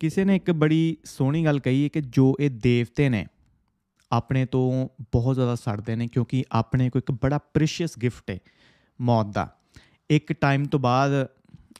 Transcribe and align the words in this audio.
ਕਿਸੇ 0.00 0.24
ਨੇ 0.24 0.36
ਇੱਕ 0.36 0.50
ਬੜੀ 0.50 0.96
ਸੋਹਣੀ 1.04 1.44
ਗੱਲ 1.44 1.58
ਕਹੀ 1.58 1.84
ਹੈ 1.84 1.88
ਕਿ 1.88 2.00
ਜੋ 2.00 2.36
ਇਹ 2.40 2.50
ਦੇਵਤੇ 2.50 3.08
ਨੇ 3.08 3.26
ਆਪਣੇ 4.12 4.46
ਤੋਂ 4.46 4.88
ਬਹੁਤ 5.02 5.34
ਜ਼ਿਆਦਾ 5.34 5.54
ਸੜਦੇ 5.54 5.96
ਨੇ 5.96 6.06
ਕਿਉਂਕਿ 6.06 6.44
ਆਪਣੇ 6.52 6.90
ਕੋਲ 6.90 6.98
ਇੱਕ 6.98 7.12
ਬੜਾ 7.12 7.38
ਪ੍ਰੀਸ਼ੀਅਸ 7.38 7.98
ਗਿਫਟ 7.98 8.30
ਹੈ 8.30 8.38
ਮੌਤ 9.00 9.26
ਦਾ। 9.26 9.56
ਇੱਕ 10.10 10.32
ਟਾਈਮ 10.32 10.64
ਤੋਂ 10.64 10.80
ਬਾਅਦ 10.80 11.10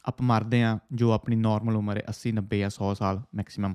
ਆਪ 0.07 0.23
ਮਰਦੇ 0.23 0.63
ਆ 0.63 0.79
ਜੋ 0.93 1.13
ਆਪਣੀ 1.13 1.37
ਨਾਰਮਲ 1.37 1.77
ਉਮਰ 1.77 1.97
ਹੈ 1.97 2.03
80 2.11 2.33
90 2.33 2.59
ਜਾਂ 2.59 2.71
100 2.71 2.95
ਸਾਲ 2.95 3.22
ਮੈਕਸਿਮਮ 3.35 3.74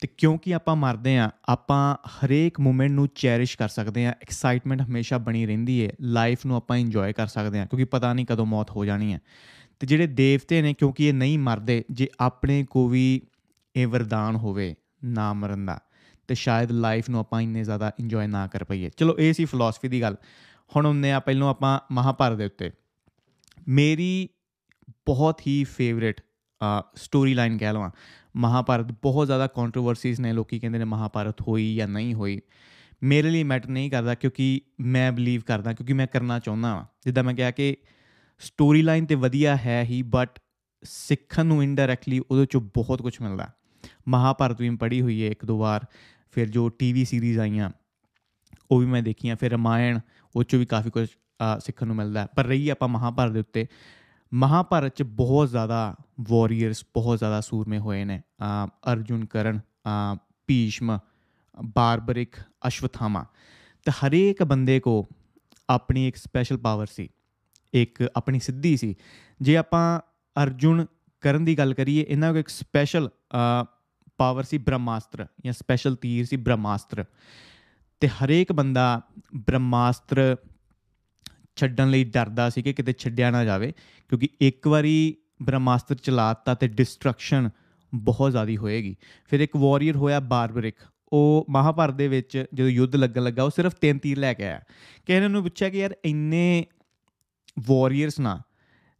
ਤੇ 0.00 0.08
ਕਿਉਂਕਿ 0.18 0.54
ਆਪਾਂ 0.54 0.76
ਮਰਦੇ 0.76 1.18
ਆ 1.18 1.30
ਆਪਾਂ 1.48 1.96
ਹਰੇਕ 2.08 2.60
ਮੂਮੈਂਟ 2.60 2.90
ਨੂੰ 2.90 3.08
ਚੈਰਿਸ਼ 3.14 3.58
ਕਰ 3.58 3.68
ਸਕਦੇ 3.68 4.06
ਆ 4.06 4.10
ਐਕਸਾਈਟਮੈਂਟ 4.10 4.82
ਹਮੇਸ਼ਾ 4.82 5.18
ਬਣੀ 5.18 5.46
ਰਹਿੰਦੀ 5.46 5.86
ਹੈ 5.86 5.92
ਲਾਈਫ 6.00 6.46
ਨੂੰ 6.46 6.56
ਆਪਾਂ 6.56 6.76
ਇੰਜੋਏ 6.76 7.12
ਕਰ 7.12 7.26
ਸਕਦੇ 7.26 7.60
ਆ 7.60 7.64
ਕਿਉਂਕਿ 7.64 7.84
ਪਤਾ 7.84 8.12
ਨਹੀਂ 8.12 8.26
ਕਦੋਂ 8.26 8.46
ਮੌਤ 8.46 8.70
ਹੋ 8.70 8.84
ਜਾਣੀ 8.84 9.12
ਹੈ। 9.12 9.20
ਤੇ 9.78 9.86
ਜਿਹੜੇ 9.86 10.06
ਦੇਵਤੇ 10.06 10.62
ਨੇ, 10.62 10.74
ਕਿਉਂਕਿ 10.74 11.06
ਇਹ 11.08 11.14
ਨਹੀਂ 11.14 11.38
ਮਰਦੇ, 11.38 11.84
ਜੇ 11.90 12.08
ਆਪਣੇ 12.20 12.64
ਕੋ 12.70 12.88
ਵੀ 12.88 13.20
ਇਹ 13.76 13.86
ਵਰਦਾਨ 13.86 14.36
ਹੋਵੇ, 14.36 14.74
ਨਾ 15.04 15.32
ਮਰਨ 15.32 15.66
ਦਾ, 15.66 15.78
ਤੇ 16.28 16.34
ਸ਼ਾਇਦ 16.34 16.70
ਲਾਈਫ 16.70 17.10
ਨੂੰ 17.10 17.20
ਆਪਾਂ 17.20 17.40
ਇੰਨੇ 17.42 17.64
ਜ਼ਿਆਦਾ 17.64 17.92
ਇੰਜੋਏ 18.00 18.26
ਨਾ 18.26 18.46
ਕਰ 18.46 18.64
ਪਾਈਏ। 18.64 18.90
ਚਲੋ, 18.96 19.16
ਇਹ 19.18 19.32
ਸੀ 19.32 19.44
ਫਿਲਾਸਫੀ 19.44 19.88
ਦੀ 19.88 20.00
ਗੱਲ। 20.02 20.16
ਹੁਣ 20.76 20.86
ਹੁੰਨੇ 20.86 21.12
ਆ, 21.12 21.20
ਪਹਿਲਾਂ 21.20 21.48
ਆਪਾਂ 21.48 21.78
ਮਹਾਭਾਰਤ 21.92 22.36
ਦੇ 22.36 22.44
ਉੱਤੇ। 22.44 22.70
ਮੇਰੀ 23.68 24.28
ਬਹੁਤ 25.06 25.40
ਹੀ 25.46 25.62
ਫੇਵਰੇਟ 25.64 26.20
ਸਟੋਰੀ 26.94 27.34
ਲਾਈਨ 27.34 27.58
ਕਹਿ 27.58 27.72
ਲਵਾਂ। 27.72 27.90
ਮਹਾਭਾਰਤ, 28.36 28.92
ਬਹੁਤ 28.92 29.26
ਜ਼ਿਆਦਾ 29.26 29.46
ਕੰਟਰੋਵਰਸੀਜ਼ 29.46 30.20
ਨੇ, 30.20 30.32
ਲੋਕੀ 30.32 30.58
ਕਹਿੰਦੇ 30.58 30.78
ਨੇ 30.78 30.84
ਮਹਾਭਾਰਤ 30.84 31.40
ਹੋਈ 31.40 31.74
ਜਾਂ 31.76 31.88
ਨਹੀਂ 31.88 32.14
ਹੋਈ। 32.14 32.40
ਮੇਰੇ 33.02 33.30
ਲਈ 33.30 33.42
ਮੈਟਰ 33.42 33.68
ਨਹੀਂ 33.68 33.90
ਕਰਦਾ, 33.90 34.14
ਕਿਉਂਕਿ 34.14 34.60
ਮੈਂ 34.80 35.10
ਬਲੀਵ 35.12 35.40
ਕਰਦਾ, 35.40 35.72
ਕਿਉਂਕਿ 35.72 35.92
ਮੈਂ 35.92 36.06
ਕਰਨਾ 36.06 36.38
ਚਾਹੁੰਦਾ 36.38 36.68
ਹਾਂ 36.68 36.84
ਜਿੱਦਾਂ 37.04 37.24
ਮੈਂ 37.24 37.34
ਕਿਹਾ 37.34 37.50
ਕਿ 37.50 37.76
ਸਟੋਰੀ 38.40 38.82
ਲਾਈਨ 38.82 39.06
ਤੇ 39.06 39.14
ਵਧੀਆ 39.14 39.56
ਹੈ 39.56 39.82
ਹੀ 39.84 40.02
ਬਟ 40.02 40.38
ਸਿੱਖਣ 40.82 41.46
ਨੂੰ 41.46 41.62
ਇਨਡਾਇਰੈਕਟਲੀ 41.62 42.18
ਉਹਦੇ 42.20 42.46
ਚੋਂ 42.46 42.60
ਬਹੁਤ 42.74 43.02
ਕੁਝ 43.02 43.16
ਮਿਲਦਾ 43.22 43.48
ਮਹਾਭਾਰਤ 44.08 44.60
ਵੀ 44.60 44.70
ਪੜ੍ਹੀ 44.76 45.00
ਹੋਈ 45.00 45.22
ਹੈ 45.24 45.28
ਇੱਕ 45.28 45.44
ਦੋ 45.44 45.58
ਵਾਰ, 45.58 45.86
ਫਿਰ 46.32 46.48
ਜੋ 46.48 46.68
ਟੀਵੀ 46.68 47.04
ਸੀਰੀਜ਼ 47.04 47.38
ਆਈਆਂ, 47.38 47.70
ਉਹ 48.70 48.78
ਵੀ 48.80 48.86
ਮੈਂ 48.86 49.02
ਦੇਖੀਆਂ, 49.02 49.36
ਫਿਰ 49.36 49.52
ਰਮਾਇਣ, 49.52 49.98
ਉਹ 50.34 50.44
ਚੋਂ 50.44 50.58
ਵੀ 50.58 50.66
ਕਾਫੀ 50.66 50.90
ਕੁਝ 50.90 51.08
ਸਿੱਖਣ 51.60 51.86
ਨੂੰ 51.86 51.96
ਮਿਲਦਾ 51.96 52.26
ਪਰ 52.36 52.44
ਰਹੀ 52.44 52.68
ਆਪਾਂ 52.68 52.88
ਮਹਾਭਾਰਤ 52.88 53.32
ਦੇ 53.32 53.40
ਉੱਤੇ, 53.40 53.66
ਮਹਾਭਾਰਤ 54.32 54.96
'ਚ 54.96 55.02
ਬਹੁਤ 55.02 55.48
ਜ਼ਿਆਦਾ 55.48 55.94
ਵਾਰੀਅਰਸ 56.20 56.84
ਬਹੁਤ 56.94 57.18
ਜ਼ਿਆਦਾ 57.18 57.40
ਸੂਰਮੇ 57.40 57.78
ਹੋਏ 57.78 58.04
ਨੇ। 58.04 58.20
ਅਰਜੁਨ 58.92 59.24
ਕਰਨ 59.26 59.60
ਭੀਸ਼ਮ, 60.48 60.98
ਬਾਰਬਰਿਕ, 61.64 62.36
ਅਸ਼ਵਥਾਮਾ। 62.66 63.24
ਤੇ 63.86 63.92
ਹਰੇਕ 63.92 64.42
ਬੰਦੇ 64.42 64.80
ਕੋ 64.80 65.06
ਆਪਣੀ 65.68 66.06
ਇੱਕ 66.08 66.16
ਸਪੈਸ਼ਲ 66.16 66.56
ਪਾਵਰ 66.56 66.86
ਸੀ। 66.86 67.08
ਇੱਕ 67.72 68.02
ਆਪਣੀ 68.16 68.40
ਸਿੱਧੀ 68.40 68.76
ਸੀ। 68.76 68.94
ਜੇ 69.40 69.56
ਆਪਾਂ 69.56 70.00
ਅਰਜੁਨ 70.36 70.86
ਕਰਨ 71.22 71.44
ਦੀ 71.44 71.58
ਗੱਲ 71.58 71.74
ਕਰੀਏ, 71.74 72.06
ਇਹਨਾਂ 72.08 72.32
ਕੋ 72.32 72.38
ਇੱਕ 72.38 72.48
ਸਪੈਸ਼ਲ 72.48 73.08
ਪਾਵਰ 74.18 74.44
ਸੀ 74.44 74.58
ਬ੍ਰਹਮਾਸਤਰ 74.58 75.26
ਜਾਂ 75.44 75.52
ਸਪੈਸ਼ਲ 75.52 75.96
ਤੀਰ 75.96 76.26
ਸੀ 76.26 76.36
ਬ੍ਰਹਮਾਸਤਰ। 76.36 77.04
ਤੇ 78.02 78.08
ਹਰੇਕ 78.08 78.52
ਬੰਦਾ 78.52 79.00
ਬ੍ਰਹਮਾਸਤਰ 79.36 80.36
ਛੱਡਣ 81.56 81.90
ਲਈ 81.90 82.04
ਡਰਦਾ 82.04 82.48
ਸੀ 82.50 82.62
ਕਿ 82.62 82.72
ਕਿਤੇ 82.72 82.92
ਛੱਡਿਆ 82.98 83.30
ਨਾ 83.30 83.44
ਜਾਵੇ, 83.44 83.72
ਕਿਉਂਕਿ 84.10 84.28
ਇੱਕ 84.40 84.66
ਵਾਰੀ 84.68 85.14
ਬ੍ਰਹਮਾਸਤਰ 85.42 85.94
ਚਲਾਤਾ 85.94 86.54
ਤੇ 86.54 86.68
ਡਿਸਟਰਕਸ਼ਨ 86.68 87.50
ਬਹੁਤ 87.92 88.30
ਜ਼ਿਆਦੀ 88.30 88.56
ਹੋਏਗੀ। 88.56 88.96
ਫਿਰ 89.30 89.40
ਇੱਕ 89.40 89.56
ਵਾਰੀਅਰ 89.56 89.96
ਹੋਇਆ 89.96 90.20
ਬਾਰਬਰਿਕ 90.20 90.76
ਉਹ 91.12 91.46
ਮਹਾਭਾਰਤ 91.50 91.94
ਦੇ 91.94 92.08
ਵਿੱਚ 92.08 92.44
ਜਦੋਂ 92.54 92.68
ਯੁੱਧ 92.68 92.96
ਲੱਗਣ 92.96 93.22
ਲੱਗਾ, 93.22 93.42
ਉਹ 93.42 93.50
ਸਿਰਫ 93.50 93.74
ਤਿੰਨ 93.74 93.98
ਤੀਰ 93.98 94.18
ਲੈ 94.18 94.32
ਕੇ 94.34 94.44
ਆਇਆ। 94.44 94.60
ਕਿਸੇ 95.06 95.28
ਨੂੰ 95.28 95.42
ਪੁੱਛਿਆ 95.42 95.68
ਕਿ 95.68 95.78
ਯਾਰ 95.78 95.94
ਇੰਨੇ 96.04 96.66
ਵਾਰੀਅਰਸ 97.66 98.20
ਨਾ, 98.20 98.42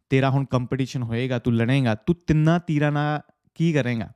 ਤੇਰਾ 0.09 0.29
ਹੁਣ 0.29 0.45
ਕੰਪੀਟੀਸ਼ਨ 0.45 1.03
ਹੋਏਗਾ, 1.03 1.39
ਤੂੰ 1.39 1.55
ਲੜੇਗਾ, 1.55 1.95
ਤੂੰ 1.95 2.15
ਤਿੰਨਾਂ 2.27 2.59
ਤੀਰਾਂ 2.59 2.91
ਨਾਲ 2.91 3.21
ਕੀ 3.55 3.73
ਕਰੇਗਾ? 3.73 4.11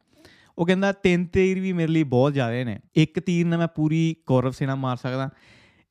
ਉਹ 0.58 0.66
ਕਹਿੰਦਾ 0.66 0.92
ਤਿੰਨ 0.92 1.26
ਤੀਰ 1.26 1.60
ਵੀ 1.60 1.74
ਮੇਰੇ 1.74 1.92
ਲਈ 1.92 2.04
ਬਹੁਤ 2.04 2.34
ਜ਼ਿਆਦਾ 2.34 2.64
ਨੇ। 2.64 2.80
ਇੱਕ 2.96 3.20
ਤੀਰ 3.20 3.46
ਨਾਲ 3.46 3.60
ਮੈਂ 3.60 3.68
ਪੂਰੀ 3.68 4.16
ਕੌਰਵ 4.26 4.52
ਸੈਨਾ 4.52 4.76
ਮਾਰ 4.76 4.98
ਸਕਦਾ, 4.98 5.30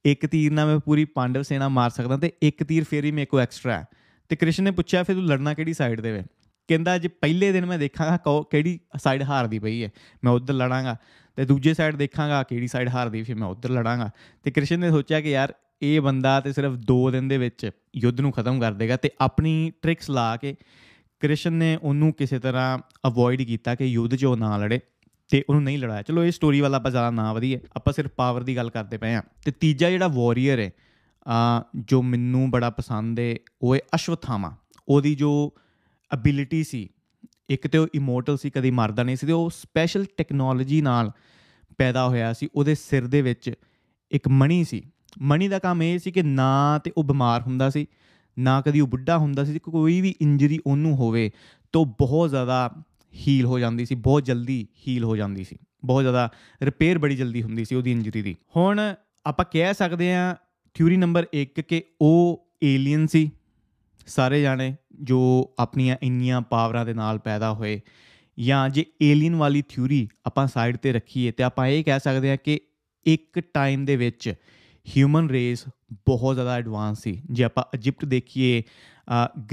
ਇੱਕ 0.04 0.26
ਤੀਰ 0.26 0.52
ਨਾਲ 0.52 0.66
ਮੈਂ 0.66 0.78
ਪੂਰੀ 0.78 1.04
ਪਾਂਡਵ 1.04 1.42
ਸੈਨਾ 1.42 1.68
ਮਾਰ 1.68 1.90
ਸਕਦਾ 1.90 2.16
ਤੇ 2.16 2.32
ਇੱਕ 2.42 2.64
ਤੀਰ 2.64 2.84
ਫੇਰ 2.84 3.04
ਹੀ 3.04 3.10
ਮੇਰੇ 3.10 3.26
ਕੋ 3.26 3.40
ਐਕਸਟਰਾ 3.40 3.78
ਹੈ। 3.78 3.84
ਤੇ 4.28 4.36
ਕ੍ਰਿਸ਼ਨ 4.36 4.64
ਨੇ 4.64 4.70
ਪੁੱਛਿਆ, 4.70 5.02
ਫਿਰ 5.02 5.14
ਤੂੰ 5.14 5.24
ਲੜਨਾ 5.24 5.54
ਕਿਹੜੀ 5.54 5.72
ਸਾਈਡ 5.72 6.00
ਦੇ 6.00 6.12
ਵੇ? 6.12 6.22
ਕਹਿੰਦਾ, 6.68 6.98
ਜੇ 6.98 7.08
ਪਹਿਲੇ 7.08 7.52
ਦਿਨ 7.52 7.66
ਮੈਂ 7.66 7.78
ਦੇਖਾਂਗਾ 7.78 8.18
ਕਿਹੜੀ 8.50 8.80
ਸਾਈਡ 8.96 9.22
ਹਾਰਦੀ 9.22 9.58
ਪਈ 9.58 9.84
ਹੈ 9.84 9.90
ਮੈਂ 10.24 10.32
ਉਧਰ 10.32 10.54
ਲੜਾਂਗਾ 10.54 10.96
ਤੇ 11.36 11.44
ਦੂਜੇ 11.44 11.74
ਸਾਈਡ 11.74 11.96
ਦੇਖਾਂਗਾ 11.96 12.42
ਕਿਹੜੀ 12.42 12.68
ਸਾਈਡ 12.68 12.88
ਹਾਰਦੀ, 12.88 13.22
ਫਿਰ 13.22 13.36
ਮੈਂ 13.36 13.48
ਉਧਰ 13.48 13.70
ਲੜਾਂਗਾ। 13.70 14.10
ਤੇ 14.42 14.50
ਕ੍ਰਿਸ਼ਨ 14.50 14.80
ਨੇ 14.80 14.90
ਸੋਚਿਆ 14.90 15.20
ਕਿ 15.20 15.30
ਯਾਰ 15.30 15.54
ਇਹ 15.82 16.00
ਬੰਦਾ 16.00 16.40
ਤੇ 16.40 16.52
ਸਿਰਫ 16.52 16.72
2 16.92 17.10
ਦਿਨ 17.12 17.28
ਦੇ 17.28 17.38
ਵਿੱਚ 17.38 17.70
ਯੁੱਧ 17.96 18.20
ਨੂੰ 18.20 18.32
ਖਤਮ 18.32 18.60
ਕਰ 18.60 18.72
ਦੇਗਾ 18.72 18.96
ਤੇ 18.96 19.10
ਆਪਣੀ 19.20 19.72
ਟ੍ਰਿਕਸ 19.82 20.10
ਲਾ 20.10 20.36
ਕੇ 20.36 20.56
ਕ੍ਰਿਸ਼ਨ 21.20 21.52
ਨੇ 21.52 21.78
ਉਹਨੂੰ 21.82 22.12
ਕਿਸੇ 22.12 22.38
ਤਰ੍ਹਾਂ 22.38 22.78
ਅਵੋਇਡ 23.06 23.42
ਕੀਤਾ 23.42 23.74
ਕਿ 23.74 23.84
ਯੁੱਧ 23.84 24.14
'ਚ 24.14 24.24
ਉਹ 24.24 24.36
ਨਾ 24.36 24.56
ਲੜੇ 24.56 24.80
ਤੇ 25.30 25.44
ਉਹਨੂੰ 25.48 25.62
ਨਹੀਂ 25.62 25.78
ਲੜਾਇਆ। 25.78 26.02
ਚਲੋ, 26.02 26.24
ਇਹ 26.24 26.32
ਸਟੋਰੀ 26.32 26.60
ਵਾਲਾ 26.60 26.76
ਆਪਾਂ 26.76 26.90
ਜ਼ਿਆਦਾ 26.90 27.10
ਨਾ 27.10 27.32
ਵਧੀਏ। 27.32 27.60
ਆਪਾਂ 27.76 27.92
ਸਿਰਫ 27.92 28.10
ਪਾਵਰ 28.10 28.42
ਦੀ 28.42 28.56
ਗੱਲ 28.56 28.70
ਕਰਦੇ 28.70 28.98
ਪਏ 28.98 29.14
ਆ 29.14 29.22
ਤੇ 29.44 29.50
ਤੀਜਾ 29.50 29.90
ਜਿਹੜਾ 29.90 30.08
ਵਾਰੀਅਰ 30.08 30.58
ਹੈ 30.60 30.70
ਆ 31.28 31.64
ਜੋ 31.76 32.02
ਮੈਨੂੰ 32.02 32.50
ਬੜਾ 32.50 32.70
ਪਸੰਦ 32.70 33.20
ਹੈ 33.20 33.36
ਉਹ 33.62 33.74
ਹੈ 33.74 33.80
ਅਸ਼ਵਥਾਮਾ। 33.94 34.56
ਉਹਦੀ 34.88 35.14
ਜੋ 35.14 35.52
ਅਬਿਲਿਟੀ 36.14 36.64
ਸੀ, 36.64 36.88
ਇੱਕ 37.50 37.66
ਤੇ 37.66 37.78
ਉਹ 37.78 37.88
ਇਮੋਰਟਲ 37.94 38.36
ਸੀ, 38.36 38.50
ਕਦੀ 38.50 38.70
ਮਰਦਾ 38.70 39.02
ਨਹੀਂ 39.02 39.16
ਸੀ 39.16 39.26
ਤੇ 39.26 39.32
ਉਹ 39.32 39.50
ਸਪੈਸ਼ਲ 39.50 40.06
ਟੈਕਨੋਲੋਜੀ 40.16 40.80
ਨਾਲ 40.80 41.10
ਪੈਦਾ 41.78 42.08
ਹੋਇਆ 42.08 42.32
ਸੀ। 42.32 42.48
ਉਹਦੇ 42.54 42.74
ਸਿਰ 42.74 43.06
ਦੇ 43.06 43.22
ਵਿੱਚ 43.22 43.54
ਇੱਕ 44.10 44.28
ਮਣੀ 44.28 44.64
ਸੀ। 44.64 44.91
ਮਣੀ 45.22 45.48
ਦਾ 45.48 45.58
ਕੰਮ 45.58 45.82
ਇਹ 45.82 45.98
ਸੀ 45.98 46.10
ਕਿ 46.12 46.22
ਨਾ 46.22 46.78
ਤੇ 46.84 46.92
ਉਹ 46.96 47.04
ਬਿਮਾਰ 47.04 47.42
ਹੁੰਦਾ 47.42 47.70
ਸੀ, 47.70 47.86
ਨਾ 48.38 48.60
ਕਦੀ 48.60 48.80
ਉਹ 48.80 48.88
ਬੁੱਢਾ 48.88 49.18
ਹੁੰਦਾ 49.18 49.44
ਸੀ, 49.44 49.58
ਕੋਈ 49.58 50.00
ਵੀ 50.00 50.14
ਇੰਜਰੀ 50.20 50.58
ਉਹਨੂੰ 50.66 50.94
ਹੋਵੇ 50.96 51.30
ਤਾਂ 51.74 51.84
ਬਹੁਤ 51.84 52.30
ਜ਼ਿਆਦਾ 52.30 52.70
ਹੀਲ 53.14 53.44
ਹੋ 53.44 53.58
ਜਾਂਦੀ 53.58 53.84
ਸੀ, 53.86 53.94
ਬਹੁਤ 53.94 54.24
ਜਲਦੀ 54.24 54.66
ਹੀਲ 54.88 55.04
ਹੋ 55.04 55.16
ਜਾਂਦੀ 55.16 55.44
ਸੀ, 55.44 55.58
ਬਹੁਤ 55.84 56.02
ਜ਼ਿਆਦਾ 56.02 56.28
ਰਿਪੇਅਰ 56.62 56.98
ਬੜੀ 56.98 57.16
ਜਲਦੀ 57.16 57.42
ਹੁੰਦੀ 57.42 57.64
ਸੀ 57.64 57.74
ਉਹਦੀ 57.74 57.92
ਇੰਜਰੀ 57.92 58.22
ਦੀ। 58.22 58.36
ਹੁਣ 58.56 58.80
ਆਪਾਂ 59.26 59.44
ਕਹਿ 59.52 59.74
ਸਕਦੇ 59.74 60.14
ਆ 60.14 60.36
ਥਿਊਰੀ 60.74 60.96
ਨੰਬਰ 60.96 61.26
1 61.34 61.62
ਕਿ 61.62 61.82
ਉਹ 62.00 62.48
ਏਲੀਅਨ 62.62 63.06
ਸੀ, 63.06 63.30
ਸਾਰੇ 64.06 64.42
ਜਾਣੇ 64.42 64.74
ਜੋ 65.02 65.54
ਆਪਣੀਆਂ 65.58 65.96
ਇੰਨੀਆਂ 66.02 66.40
ਪਾਵਰਾਂ 66.40 66.84
ਦੇ 66.86 66.94
ਨਾਲ 66.94 67.18
ਪੈਦਾ 67.18 67.52
ਹੋਏ 67.52 67.80
ਜਾਂ 68.38 68.68
ਜੇ 68.68 68.84
ਏਲੀਅਨ 69.02 69.34
ਵਾਲੀ 69.34 69.62
ਥਿਊਰੀ 69.68 70.08
ਆਪਾਂ 70.26 70.46
ਸਾਈਡ 70.46 70.76
ਤੇ 70.76 70.92
ਰੱਖੀਏ 70.92 71.30
ਤੇ 71.30 71.42
ਆਪਾਂ 71.42 71.66
ਇਹ 71.66 71.84
ਕਹਿ 71.84 72.00
ਸਕਦੇ 72.00 72.30
ਆ 72.30 72.36
ਕਿ 72.36 72.60
ਇੱਕ 73.06 73.38
ਟਾਈਮ 73.54 73.84
ਦੇ 73.84 73.96
ਵਿੱਚ 73.96 74.34
ਹਿਊਮਨ 74.86 75.28
ਰੇਸ 75.30 75.64
ਬਹੁਤ 76.06 76.34
ਜ਼ਿਆਦਾ 76.34 76.56
ਐਡਵਾਂਸ 76.56 77.02
ਸੀ। 77.02 77.20
ਜੇ 77.30 77.44
ਆਪਾਂ 77.44 77.64
ਇਜਿਪਟ 77.74 78.04
ਦੇਖੀਏ 78.04 78.62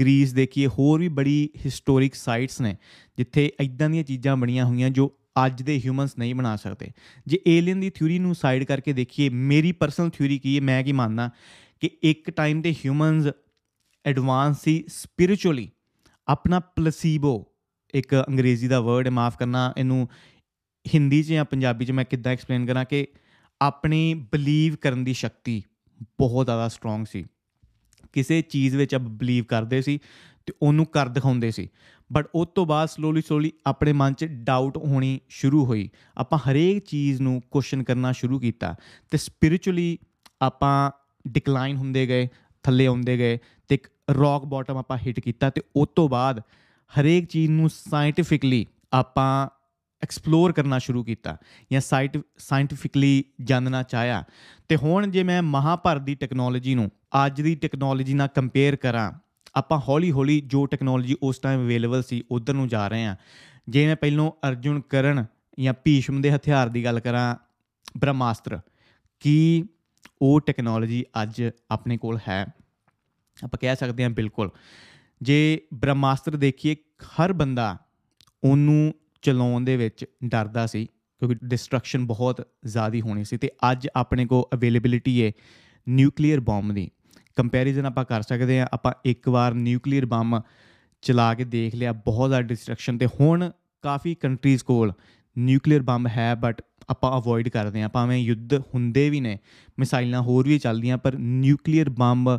ਗ੍ਰੀਸ 0.00 0.32
ਦੇਖੀਏ, 0.32 0.66
ਹੋਰ 0.68 1.00
ਵੀ 1.00 1.08
ਬੜੀ 1.10 1.48
ਹਿਸਟੋਰਿਕ 1.64 2.14
ਸਾਈਟਸ 2.14 2.60
ਨੇ, 2.60 2.76
ਜਿੱਥੇ 3.18 3.50
ਇਦਾਂ 3.60 3.90
ਦੀਆਂ 3.90 4.04
ਚੀਜ਼ਾਂ 4.04 4.36
ਬਣੀਆਂ 4.36 4.64
ਹੋਈਆਂ 4.64 4.90
ਜੋ 4.90 5.10
ਅੱਜ 5.44 5.62
ਦੇ 5.62 5.78
ਹਿਊਮਨਸ 5.80 6.16
ਨਹੀਂ 6.18 6.34
ਬਣਾ 6.34 6.54
ਸਕਦੇ। 6.56 6.90
ਜੇ 7.26 7.40
ਏਲੀਅਨ 7.48 7.80
ਦੀ 7.80 7.90
ਥਿਊਰੀ 7.90 8.18
ਨੂੰ 8.18 8.34
ਸਾਈਡ 8.34 8.64
ਕਰਕੇ 8.64 8.92
ਦੇਖੀਏ, 8.92 9.28
ਮੇਰੀ 9.28 9.72
ਪਰਸਨਲ 9.72 10.10
ਥਿਊਰੀ 10.10 10.38
ਕੀ 10.38 10.56
ਹੈ, 10.56 10.60
ਮੈਂ 10.60 10.82
ਕੀ 10.84 10.92
ਮੰਨਦਾ 10.92 11.30
ਕਿ 11.82 11.90
ਇੱਕ 12.02 12.30
ਟਾਈਮ 12.30 12.62
ਤੇ 12.62 12.72
ਹਿਊਮਨਸ 12.74 13.32
ਐਡਵਾਂਸ 14.04 14.62
ਸੀ 14.62 14.82
ਸਪਿਰਚੁਅਲੀ 14.88 15.68
ਆਪਣਾ 16.28 16.60
ਪਲੇਸੀਬੋ 16.76 17.32
ਇੱਕ 17.94 18.14
ਅੰਗਰੇਜ਼ੀ 18.18 18.68
ਦਾ 18.68 18.80
ਵਰਡ 18.80 19.06
ਹੈ, 19.06 19.10
ਮਾਫ 19.10 19.36
ਕਰਨਾ, 19.38 19.72
ਇਹਨੂੰ 19.76 20.08
ਹਿੰਦੀ 20.86 21.22
'ਚ 21.22 21.28
ਜਾਂ 21.28 21.44
ਪੰਜਾਬੀ 21.44 21.84
'ਚ 21.84 21.90
ਮੈਂ 21.90 22.04
ਕਿੱਦਾਂ 22.04 22.32
ਐਕਸਪਲੇਨ 22.32 22.66
ਕਰਾਂ 22.66 22.84
ਕਿ 22.84 23.06
ਆਪਣੀ 23.62 24.14
ਬਲੀਵ 24.14 24.76
ਕਰਨ 24.76 25.04
ਦੀ 25.04 25.12
ਸ਼ਕਤੀ 25.12 25.62
ਬਹੁਤ 26.18 26.46
ਜ਼ਿਆਦਾ 26.46 26.68
ਸਟਰੋਂਗ 26.68 27.04
ਸੀ। 27.04 27.24
ਕਿਸੇ 28.12 28.42
ਚੀਜ਼ 28.42 28.76
ਵਿੱਚ 28.76 28.96
ਅਬ 28.96 29.02
ਬਲੀਵ 29.02 29.44
ਕਰਦੇ 29.44 29.82
ਸੀ 29.82 29.98
ਤੇ 30.46 30.52
ਉਹਨੂੰ 30.62 30.86
ਕਰ 30.86 31.08
ਦਿਖਾਉਂਦੇ 31.08 31.50
ਸੀ। 31.50 31.68
ਬਟ 32.12 32.26
ਉਸ 32.34 32.48
ਤੋਂ 32.54 32.66
ਬਾਅਦ 32.66 32.88
ਸਲੋਲੀ 32.88 33.22
ਸਲੋਲੀ 33.22 33.52
ਆਪਣੇ 33.66 33.92
ਮਨ 33.92 34.12
'ਚ 34.12 34.24
ਡਾਊਟ 34.24 34.76
ਹੋਣੀ 34.76 35.20
ਸ਼ੁਰੂ 35.28 35.64
ਹੋਈ। 35.64 35.90
ਆਪਾਂ 36.16 36.38
ਹਰੇਕ 36.38 36.84
ਚੀਜ਼ 36.84 37.20
ਨੂੰ 37.22 37.42
ਕੁਐਸਚਨ 37.50 37.82
ਕਰਨਾ 37.82 38.12
ਸ਼ੁਰੂ 38.12 38.38
ਕੀਤਾ 38.38 38.74
ਤੇ 39.10 39.18
ਸਪਿਰਚੁਅਲੀ 39.18 39.98
ਆਪਾਂ 40.42 40.90
ਡਿਕਲਾਈਨ 41.28 41.76
ਹੁੰਦੇ 41.76 42.06
ਗਏ, 42.06 42.28
ਥੱਲੇ 42.62 42.86
ਆਉਂਦੇ 42.86 43.18
ਗਏ 43.18 43.38
ਤੇ 43.68 43.74
ਇੱਕ 43.74 43.86
ਰੌਕ 44.14 44.44
ਬਾਟਮ 44.44 44.76
ਆਪਾਂ 44.76 44.98
ਹਿੱਟ 44.98 45.20
ਕੀਤਾ 45.20 45.50
ਤੇ 45.50 45.62
ਉਸ 45.76 45.88
ਤੋਂ 45.96 46.08
ਬਾਅਦ 46.08 46.40
ਹਰੇਕ 46.92 47.24
ਚੀਜ਼ 47.24 47.50
ਨੂੰ 47.50 47.70
ਸਾਇੰਟਿਫਿਕਲੀ 47.70 48.66
ਆਪਾਂ 48.92 49.48
ਐਕਸਪਲੋਰ 50.02 50.52
ਕਰਨਾ 50.52 50.78
ਸ਼ੁਰੂ 50.78 51.04
ਕੀਤਾ 51.04 51.36
ਜਾਂ 51.72 51.80
ਸਾਈਟ 51.80 52.18
ਸਾਇੰਟਿਫਿਕਲੀ 52.38 53.24
ਜਾਣਨਾ 53.44 53.82
ਚਾਹਿਆ। 53.82 54.24
ਤੇ 54.68 54.76
ਹੁਣ 54.76 55.06
ਜੇ 55.06 55.22
ਮੈਂ 55.22 55.42
ਮਹਾਭਾਰਤ 55.42 56.02
ਦੀ 56.02 56.14
ਟੈਕਨੋਲੋਜੀ 56.14 56.74
ਨੂੰ 56.74 56.90
ਅੱਜ 57.26 57.42
ਦੀ 57.42 57.54
ਟੈਕਨੋਲੋਜੀ 57.54 58.14
ਨਾਲ 58.14 58.28
ਕੰਪੇਅਰ 58.28 58.76
ਕਰਾਂ, 58.76 59.12
ਆਪਾਂ 59.54 59.78
ਹੌਲੀ 59.78 60.12
ਹੌਲੀ 60.12 60.40
ਜੋ 60.40 60.66
ਟੈਕਨੋਲੋਜੀ 60.66 61.16
ਉਸ 61.22 61.38
ਟਾਈਮ 61.38 61.60
ਅਵੇਲੇਬਲ 61.60 62.02
ਸੀ, 62.02 62.22
ਉਧਰ 62.30 62.54
ਨੂੰ 62.54 62.68
ਜਾ 62.68 62.88
ਰਹੇ 62.88 63.04
ਹਾਂ। 63.04 63.16
ਜੇ 63.68 63.86
ਮੈਂ 63.86 63.96
ਪਹਿਲੋਂ 63.96 64.32
ਅਰਜੁਨ 64.48 64.80
ਕਰਨ 64.80 65.24
ਜਾਂ 65.60 65.74
ਭੀਸ਼ਮ 65.84 66.20
ਦੇ 66.20 66.34
ਹਥਿਆਰ 66.34 66.68
ਦੀ 66.68 66.84
ਗੱਲ 66.84 67.00
ਕਰਾਂ, 67.00 67.36
ਬ੍ਰਹਮਾਸਤਰ, 67.98 68.60
ਕੀ 69.20 69.64
ਉਹ 70.22 70.40
ਟੈਕਨੋਲੋਜੀ 70.40 71.04
ਅੱਜ 71.22 71.50
ਆਪਣੇ 71.70 71.96
ਕੋਲ 71.96 72.18
ਹੈ? 72.28 72.46
ਆਪਾਂ 73.44 73.58
ਕਹਿ 73.60 73.76
ਸਕਦੇ 73.76 74.02
ਹਾਂ 74.02 74.10
ਬਿਲਕੁਲ। 74.10 74.50
ਜੇ 75.22 75.60
ਬ੍ਰਹਮਾਸਤਰ 75.74 76.36
ਦੇਖੀਏ, 76.36 76.76
ਹਰ 77.04 77.32
ਬੰਦਾ 77.32 77.76
ਉਹਨੂੰ 78.44 78.94
ਚਲਾਉਣ 79.22 79.64
ਦੇ 79.64 79.76
ਵਿੱਚ 79.76 80.04
ਡਰਦਾ 80.24 80.66
ਸੀ 80.66 80.86
ਕਿਉਂਕਿ 80.86 81.36
ਡਿਸਟਰਕਸ਼ਨ 81.44 82.06
ਬਹੁਤ 82.06 82.48
ਜ਼ਿਆਦੀ 82.66 83.00
ਹੋਣੀ 83.00 83.24
ਸੀ 83.24 83.36
ਤੇ 83.36 83.50
ਅੱਜ 83.72 83.88
ਆਪਣੇ 83.96 84.26
ਕੋ 84.26 84.48
ਅਵੇਲੇਬਿਲਿਟੀ 84.54 85.26
ਹੈ 85.26 85.32
ਨਿਊਕਲੀਅਰ 85.88 86.40
ਬੰਬ 86.40 86.72
ਦੀ। 86.72 86.90
ਕੰਪੈਰੀਜ਼ਨ 87.36 87.86
ਆਪਾਂ 87.86 88.04
ਕਰ 88.04 88.22
ਸਕਦੇ 88.22 88.60
ਆ 88.60 88.66
ਆਪਾਂ 88.72 88.92
ਇੱਕ 89.04 89.28
ਵਾਰ 89.28 89.54
ਨਿਊਕਲੀਅਰ 89.54 90.06
ਬੰਬ 90.06 90.40
ਚਲਾ 91.02 91.34
ਕੇ 91.34 91.44
ਦੇਖ 91.44 91.74
ਲਿਆ, 91.74 91.92
ਬਹੁਤ 91.92 92.30
ਜ਼ਿਆਦਾ 92.30 92.46
ਡਿਸਟਰਕਸ਼ਨ 92.46 92.98
ਤੇ 92.98 93.06
ਹੁਣ 93.06 93.50
ਕਾਫੀ 93.82 94.14
ਕੰਟਰੀਜ਼ 94.14 94.64
ਕੋਲ 94.64 94.92
ਨਿਊਕਲੀਅਰ 95.38 95.82
ਬੰਬ 95.82 96.06
ਹੈ 96.06 96.34
ਬਟ 96.34 96.62
ਆਪਾਂ 96.88 97.20
ਅਵੋਇਡ 97.20 97.48
ਕਰਦੇ 97.48 97.82
ਆ 97.82 97.88
ਭਾਵੇਂ 97.88 98.18
ਯੁੱਧ 98.18 98.54
ਹੁੰਦੇ 98.54 99.10
ਵੀ 99.10 99.20
ਨੇ, 99.20 99.38
ਮਿਸਾਈਲਾਂ 99.78 100.22
ਹੋਰ 100.22 100.48
ਵੀ 100.48 100.58
ਚੱਲਦੀਆਂ 100.58 100.98
ਪਰ 100.98 101.18
ਨਿਊਕਲੀਅਰ 101.18 101.90
ਬੰਬ 101.90 102.38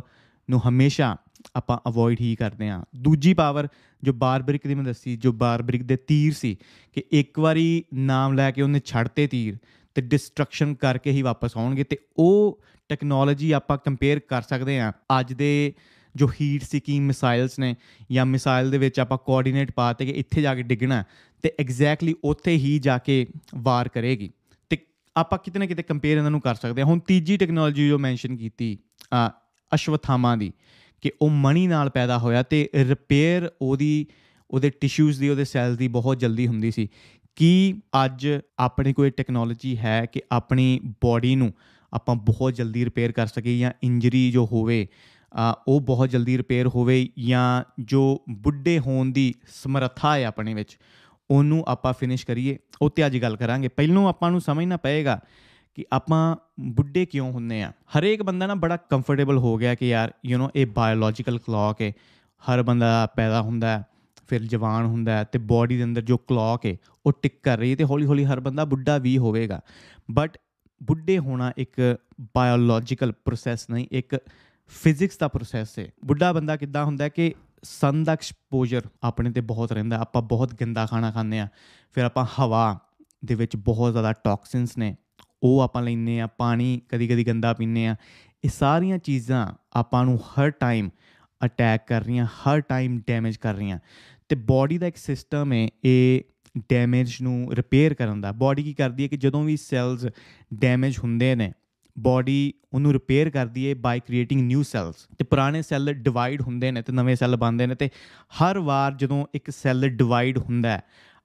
ਨੂੰ 0.50 0.68
ਹਮੇਸ਼ਾ 0.68 1.16
ਆਪਾਂ 1.56 1.78
ਅਵੋਇਡ 1.88 2.20
ਹੀ 2.20 2.34
ਕਰਦੇ 2.34 2.68
ਆ 2.68 2.84
ਦੂਜੀ 2.96 3.34
ਪਾਵਰ 3.34 3.68
ਜੋ 4.02 4.12
ਬਾਰਬਰਿਕ 4.12 4.66
ਦੀ 4.66 4.74
ਮੈਂ 4.74 4.84
ਦੱਸੀ, 4.84 5.16
ਜੋ 5.16 5.32
ਬਾਰਬਰਿਕ 5.32 5.82
ਦੇ 5.82 5.96
ਤੀਰ 5.96 6.32
ਸੀ 6.34 6.56
ਕਿ 6.92 7.04
ਇੱਕ 7.10 7.38
ਵਾਰੀ 7.38 7.84
ਨਾਮ 7.94 8.32
ਲੈ 8.32 8.50
ਕੇ 8.50 8.62
ਉਹਨੇ 8.62 8.80
ਛੱਡਤੇ 8.84 9.26
ਤੀਰ 9.26 9.58
ਤੇ 9.94 10.02
ਡਿਸਟਰਕਸ਼ਨ 10.02 10.74
ਕਰਕੇ 10.74 11.10
ਹੀ 11.10 11.22
ਵਾਪਸ 11.22 11.56
ਆਉਣਗੇ 11.56 11.84
ਤੇ 11.84 11.98
ਉਹ 12.16 12.62
ਟੈਕਨੋਲੋਜੀ 12.88 13.52
ਆਪਾਂ 13.52 13.78
ਕੰਪੇਅਰ 13.78 14.18
ਕਰ 14.18 14.42
ਸਕਦੇ 14.42 14.80
ਆ 14.80 14.92
ਅੱਜ 15.20 15.32
ਦੇ 15.32 15.74
ਜੋ 16.16 16.28
ਹੀਟ 16.40 16.62
ਸੀਕਿੰਗ 16.62 17.06
ਮਿਸਾਈਲਸ 17.06 17.58
ਨੇ 17.58 17.76
ਜਾਂ 18.12 18.26
ਮਿਸਾਈਲ 18.26 18.70
ਦੇ 18.70 18.78
ਵਿੱਚ 18.78 19.00
ਆਪਾਂ 19.00 19.18
ਕੋਆਰਡੀਨੇਟ 19.18 19.72
ਪਾਤੇ 19.72 20.06
ਕਿ 20.06 20.12
ਇੱਥੇ 20.12 20.42
ਜਾ 20.42 20.54
ਕੇ 20.54 20.62
ਡਿੱਗਣਾ 20.62 21.04
ਤੇ 21.42 21.52
ਐਗਜ਼ੈਕਟਲੀ 21.60 22.14
ਉੱਥੇ 22.24 22.52
ਹੀ 22.52 22.78
ਜਾ 22.78 22.98
ਕੇ 22.98 23.26
ਵਾਰ 23.54 23.88
ਕਰੇਗੀ। 23.88 24.30
ਤੇ 24.70 24.78
ਆਪਾਂ 25.16 25.38
ਕਿਤੇ 25.38 25.58
ਨਾ 25.58 25.66
ਕਿਤੇ 25.66 25.82
ਕੰਪੇਅਰ 25.82 26.18
ਇਹਨਾਂ 26.18 26.30
ਨੂੰ 26.30 26.40
ਕਰ 26.40 26.54
ਸਕਦੇ 26.54 26.82
ਹਾਂ। 26.82 26.88
ਹੁਣ 26.88 26.98
ਤੀਜੀ 26.98 27.36
ਟੈਕਨੋਲੋਜੀ 27.36 27.88
ਜੋ 27.88 27.98
ਮੈਂਸ਼ਨ 27.98 28.36
ਕੀਤੀ 28.36 28.78
ਅਸ਼ਵਥਾਮਾ 29.74 30.36
ਦੀ 30.36 30.52
ਕਿ 31.02 31.10
ਉਹ 31.22 31.30
ਮਣੀ 31.30 31.66
ਨਾਲ 31.66 31.90
ਪੈਦਾ 31.90 32.18
ਹੋਇਆ 32.18 32.42
ਤੇ 32.42 32.68
ਰਿਪੇਅਰ 32.74 33.50
ਉਹਦੀ, 33.62 34.06
ਉਹਦੇ 34.50 34.70
ਟਿਸ਼ੂਜ਼ 34.70 35.20
ਦੀ, 35.20 35.28
ਉਹਦੇ 35.28 35.44
ਸੈਲਸ 35.44 35.78
ਦੀ 35.78 35.88
ਬਹੁਤ 35.88 36.20
ਜਲਦੀ 36.20 36.46
ਹੁੰਦੀ 36.46 36.70
ਸੀ। 36.70 36.88
ਕੀ 37.36 37.80
ਅੱਜ 38.04 38.28
ਆਪਣੇ 38.58 38.92
ਕੋਈ 38.92 39.10
ਟੈਕਨੋਲੋਜੀ 39.10 39.76
ਹੈ 39.78 40.04
ਕਿ 40.06 40.20
ਆਪਣੀ 40.32 40.80
ਬਾਡੀ 41.04 41.36
ਨੂੰ 41.36 41.52
ਆਪਾਂ 41.92 42.14
ਬਹੁਤ 42.14 42.54
ਜਲਦੀ 42.54 42.84
ਰਿਪੇਅਰ 42.84 43.12
ਕਰ 43.12 43.26
ਸਕੀਏ 43.26 43.58
ਜਾਂ 43.58 43.72
ਇੰਜਰੀ 43.82 44.30
ਜੋ 44.32 44.44
ਹੋਵੇ 44.46 44.86
ਉਹ 45.68 45.80
ਬਹੁਤ 45.80 46.10
ਜਲਦੀ 46.10 46.36
ਰਿਪੇਅਰ 46.38 46.66
ਹੋਵੇ 46.66 47.08
ਜਾਂ 47.18 47.62
ਜੋ 47.78 48.02
ਬੁੱਢੇ 48.30 48.78
ਹੋਣ 48.78 49.12
ਦੀ 49.12 49.32
ਸਮਰੱਥਾ 49.52 50.16
ਹੈ 50.16 50.24
ਆਪਣੇ 50.24 50.54
ਵਿੱਚ, 50.54 50.78
ਉਹਨੂੰ 51.30 51.64
ਆਪਾਂ 51.68 51.92
ਫਿਨਿਸ਼ 51.92 52.26
ਕਰੀਏ। 52.26 52.58
ਉਹ 52.82 52.90
ਤੇ 52.90 53.06
ਅੱਜ 53.06 53.16
ਗੱਲ 53.22 53.36
ਕਰਾਂਗੇ। 53.36 53.68
ਪਹਿਲੋਂ 53.68 54.08
ਆਪਾਂ 54.08 54.30
ਨੂੰ 54.30 54.40
ਸਮਝਣਾ 54.40 54.76
ਪਏਗਾ 54.76 55.20
ਕਿ 55.74 55.84
ਆਪਾਂ 55.92 56.36
ਬੁੱਢੇ 56.60 57.06
ਕਿਉਂ 57.06 57.32
ਹੁੰਨੇ 57.32 57.62
ਆ? 57.62 57.72
ਹਰੇਕ 57.98 58.22
ਬੰਦਾ 58.22 58.46
ਨਾ 58.46 58.54
ਬੜਾ 58.54 58.76
ਕੰਫਰਟੇਬਲ 58.76 59.38
ਹੋ 59.38 59.56
ਗਿਆ 59.56 59.74
ਕਿ 59.74 59.88
ਯਾਰ 59.88 60.12
ਯੂ 60.26 60.38
نو 60.38 60.48
ਇਹ 60.56 60.66
ਬਾਇਓਲੋਜੀਕਲ 60.66 61.38
ਕਲੌਕ 61.38 61.80
ਹੈ 61.80 61.92
ਹਰ 62.42 62.62
ਬੰਦਾ 62.62 63.06
ਪੈਦਾ 63.06 63.42
ਹੁੰਦਾ 63.42 63.84
ਫਿਰ 64.28 64.42
ਜਵਾਨ 64.42 64.86
ਹੁੰਦਾ 64.86 65.24
ਤੇ 65.24 65.38
ਬਾਡੀ 65.38 65.76
ਦੇ 65.76 65.84
ਅੰਦਰ 65.84 66.02
ਜੋ 66.02 66.16
ਕਲੌਕ 66.16 66.66
ਹੈ 66.66 66.76
ਉਹ 67.06 67.12
ਟਿਕ 67.22 67.32
ਕਰ 67.42 67.58
ਰਹੀ 67.58 67.70
ਹੈ 67.70 67.76
ਤੇ 67.76 67.84
ਹੌਲੀ 67.84 68.06
ਹੌਲੀ 68.06 68.24
ਹਰ 68.24 68.40
ਬੰਦਾ 68.40 68.64
ਬੁੱਢਾ 68.64 68.98
ਵੀ 68.98 69.18
ਹੋਵੇਗਾ। 69.18 69.60
ਬਟ 70.10 70.38
ਬੁੱਢੇ 70.82 71.18
ਹੋਣਾ 71.18 71.52
ਇੱਕ 71.56 71.98
ਬਾਇਓਲੋਜੀਕਲ 72.20 73.12
ਪ੍ਰੋਸੈਸ 73.12 73.70
ਨਹੀਂ, 73.70 73.86
ਇੱਕ 73.90 74.16
ਫਿਜ਼ਿਕਸ 74.66 75.18
ਦਾ 75.18 75.28
ਪ੍ਰੋਸੈਸ 75.28 75.78
ਹੈ 75.78 75.88
ਬੁੱਢਾ 76.04 76.32
ਬੰਦਾ 76.32 76.56
ਕਿੱਦਾਂ 76.56 76.84
ਹੁੰਦਾ 76.84 77.08
ਕਿ 77.08 77.34
ਸਨ 77.62 78.04
ਦਾ 78.04 78.12
ਐਕਸਪੋਜ਼ਰ 78.12 78.82
ਆਪਣੇ 79.02 79.30
ਤੇ 79.30 79.40
ਬਹੁਤ 79.40 79.72
ਰਹਿੰਦਾ 79.72 79.98
ਆਪਾਂ 79.98 80.22
ਬਹੁਤ 80.22 80.54
ਗੰਦਾ 80.54 80.86
ਖਾਣਾ 80.86 81.10
ਖਾਂਦੇ 81.10 81.38
ਆ 81.38 81.48
ਫਿਰ 81.92 82.04
ਆਪਾਂ 82.04 82.26
ਹਵਾ 82.40 82.78
ਦੇ 83.24 83.34
ਵਿੱਚ 83.34 83.56
ਬਹੁਤ 83.56 83.92
ਜ਼ਿਆਦਾ 83.92 84.12
ਟੌਕਸਿਨਸ 84.12 84.78
ਨੇ 84.78 84.96
ਉਹ 85.42 85.60
ਆਪਾਂ 85.60 85.82
ਲੈਨੇ 85.82 86.20
ਆ 86.20 86.26
ਪਾਣੀ 86.26 86.80
ਕਦੀ 86.88 87.08
ਕਦੀ 87.08 87.26
ਗੰਦਾ 87.26 87.52
ਪੀਨੇ 87.52 87.86
ਆ 87.86 87.96
ਇਹ 88.44 88.50
ਸਾਰੀਆਂ 88.50 88.98
ਚੀਜ਼ਾਂ 88.98 89.52
ਆਪਾਂ 89.72 90.04
ਨੂੰ 90.04 90.18
ਹਰ 90.18 90.50
ਟਾਈਮ 90.50 90.90
ਅਟੈਕ 91.44 91.86
ਕਰ 91.86 92.04
ਰਹੀਆਂ, 92.04 92.26
ਹਰ 92.26 92.60
ਟਾਈਮ 92.60 93.00
ਡੈਮੇਜ 93.06 93.36
ਕਰ 93.36 93.54
ਰਹੀਆਂ। 93.54 93.78
ਤੇ 94.28 94.36
ਬਾਡੀ 94.36 94.78
ਦਾ 94.78 94.86
ਇੱਕ 94.86 94.96
ਸਿਸਟਮ 94.96 95.52
ਹੈ, 95.52 95.68
ਇਹ 95.84 96.20
ਡੈਮੇਜ 96.70 97.16
ਨੂੰ 97.22 97.54
ਰਿਪੇਅਰ 97.54 97.94
ਕਰਨ 97.94 98.20
ਦਾ। 98.20 98.32
ਬਾਡੀ 98.32 98.62
ਕੀ 98.62 98.74
ਕਰਦੀ 98.74 99.02
ਹੈ 99.02 99.08
ਕਿ 99.08 99.16
ਜਦੋਂ 99.16 99.44
ਵੀ 99.44 99.56
ਸੈਲਸ 99.56 100.06
ਡੈਮੇਜ 100.54 100.98
ਹੁੰਦੇ 100.98 101.34
ਨੇ 101.34 101.52
ਬਾਡੀ 101.98 102.54
ਉਹਨੂੰ 102.74 102.92
ਰਿਪੇਅਰ 102.92 103.30
ਕਰਦੀ 103.30 103.68
ਹੈ 103.68 103.74
ਬਾਈ 103.74 104.00
ਕ੍ਰੀਏਟਿੰਗ 104.00 104.42
ਨਿਊ 104.42 104.62
ਸੈਲਸ 104.62 104.94
ਤੇ 105.18 105.24
ਪੁਰਾਣੇ 105.24 105.62
ਸੈੱਲ 105.62 105.92
ਡਿਵਾਈਡ 105.92 106.42
ਹੁੰਦੇ 106.42 106.70
ਨੇ 106.70 106.82
ਤੇ 106.82 106.92
ਨਵੇਂ 106.92 107.16
ਸੈੱਲ 107.16 107.36
ਬਣਦੇ 107.36 107.66
ਨੇ 107.66 107.74
ਤੇ 107.74 107.90
ਹਰ 108.42 108.58
ਵਾਰ 108.58 108.94
ਜਦੋਂ 108.94 109.26
ਇੱਕ 109.34 109.50
ਸੈੱਲ 109.50 109.88
ਡਿਵਾਈਡ 109.88 110.38
ਹੁੰਦਾ 110.38 110.80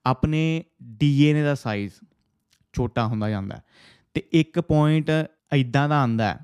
ਆਪਣੇ 0.05 0.63
ਡੀਐਨਏ 0.83 1.43
ਦਾ 1.43 1.55
ਸਾਈਜ਼ 1.55 1.93
ਛੋਟਾ 2.73 3.07
ਹੁੰਦਾ 3.07 3.29
ਜਾਂਦਾ 3.29 3.61
ਤੇ 4.17 4.23
ਇੱਕ 4.31 4.59
ਪੁਆਇੰਟ 4.59 5.11
ਇਦਾਂ 5.55 5.89
ਦਾ 5.89 6.01
ਆਂਦਾ 6.01 6.33
ਹੈ 6.33 6.39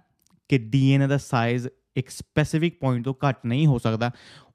ਕਿ 0.49 0.57
ਡੀਐਨਏ 0.57 1.07
ਦਾ 1.07 1.17
ਸਾਈਜ਼ 1.17 1.67
ਇੱਕ 1.95 2.09
ਸਪੈਸਿਫਿਕ 2.09 2.79
ਪੁਆਇੰਟ 2.79 3.05
ਤੋਂ 3.05 3.13
ਘੱਟ 3.29 3.37
ਨਹੀਂ 3.45 3.67
ਹੋ 3.67 3.77
ਸਕਦਾ। 3.77 4.11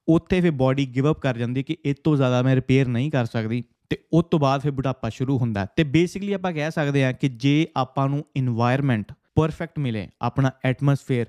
ਉੱਥੇ 0.09 0.41
ਫਿਰ 0.41 0.51
ਬਾਡੀ 0.51 0.87
ਗਿਵ 0.87 1.11
ਅਪ 1.11 1.21
ਕਰ 1.21 1.39
ਜਾਂਦੀ 1.39 1.63
ਕਿ 1.63 1.77
ਇਹ 1.85 1.95
ਤੋਂ 2.05 2.17
ਜ਼ਿਆਦਾ 2.17 2.43
ਮੈਂ 2.43 2.57
ਰਿਪੇਅਰ 2.57 2.89
ਨਹੀਂ 2.89 3.11
ਕਰ 3.11 3.25
ਸਕਦੀ 3.25 3.65
ਤੇ 3.91 3.99
ਉਸ 4.13 4.25
ਤੋਂ 4.31 4.39
ਬਾਅਦ 4.39 4.61
ਫਿਰ 4.61 4.71
ਬੁਢਾਪਾ 4.71 5.09
ਸ਼ੁਰੂ 5.09 5.39
ਹੁੰਦਾ 5.39 5.67
ਤੇ 5.77 5.85
ਬੇਸਿਕਲੀ 5.85 6.33
ਆਪਾਂ 6.33 6.53
ਕਹਿ 6.53 6.71
ਸਕਦੇ 6.71 7.05
ਹਾਂ 7.05 7.13
ਕਿ 7.13 7.29
ਜੇ 7.29 7.67
ਆਪਾਂ 7.77 8.09
ਨੂੰ 8.09 8.25
এনवायरमेंट 8.41 9.15
ਪਰਫੈਕਟ 9.35 9.79
ਮਿਲੇ, 9.79 10.09
ਆਪਣਾ 10.23 10.51
ਐਟਮੋਸਫੇਅਰ 10.65 11.27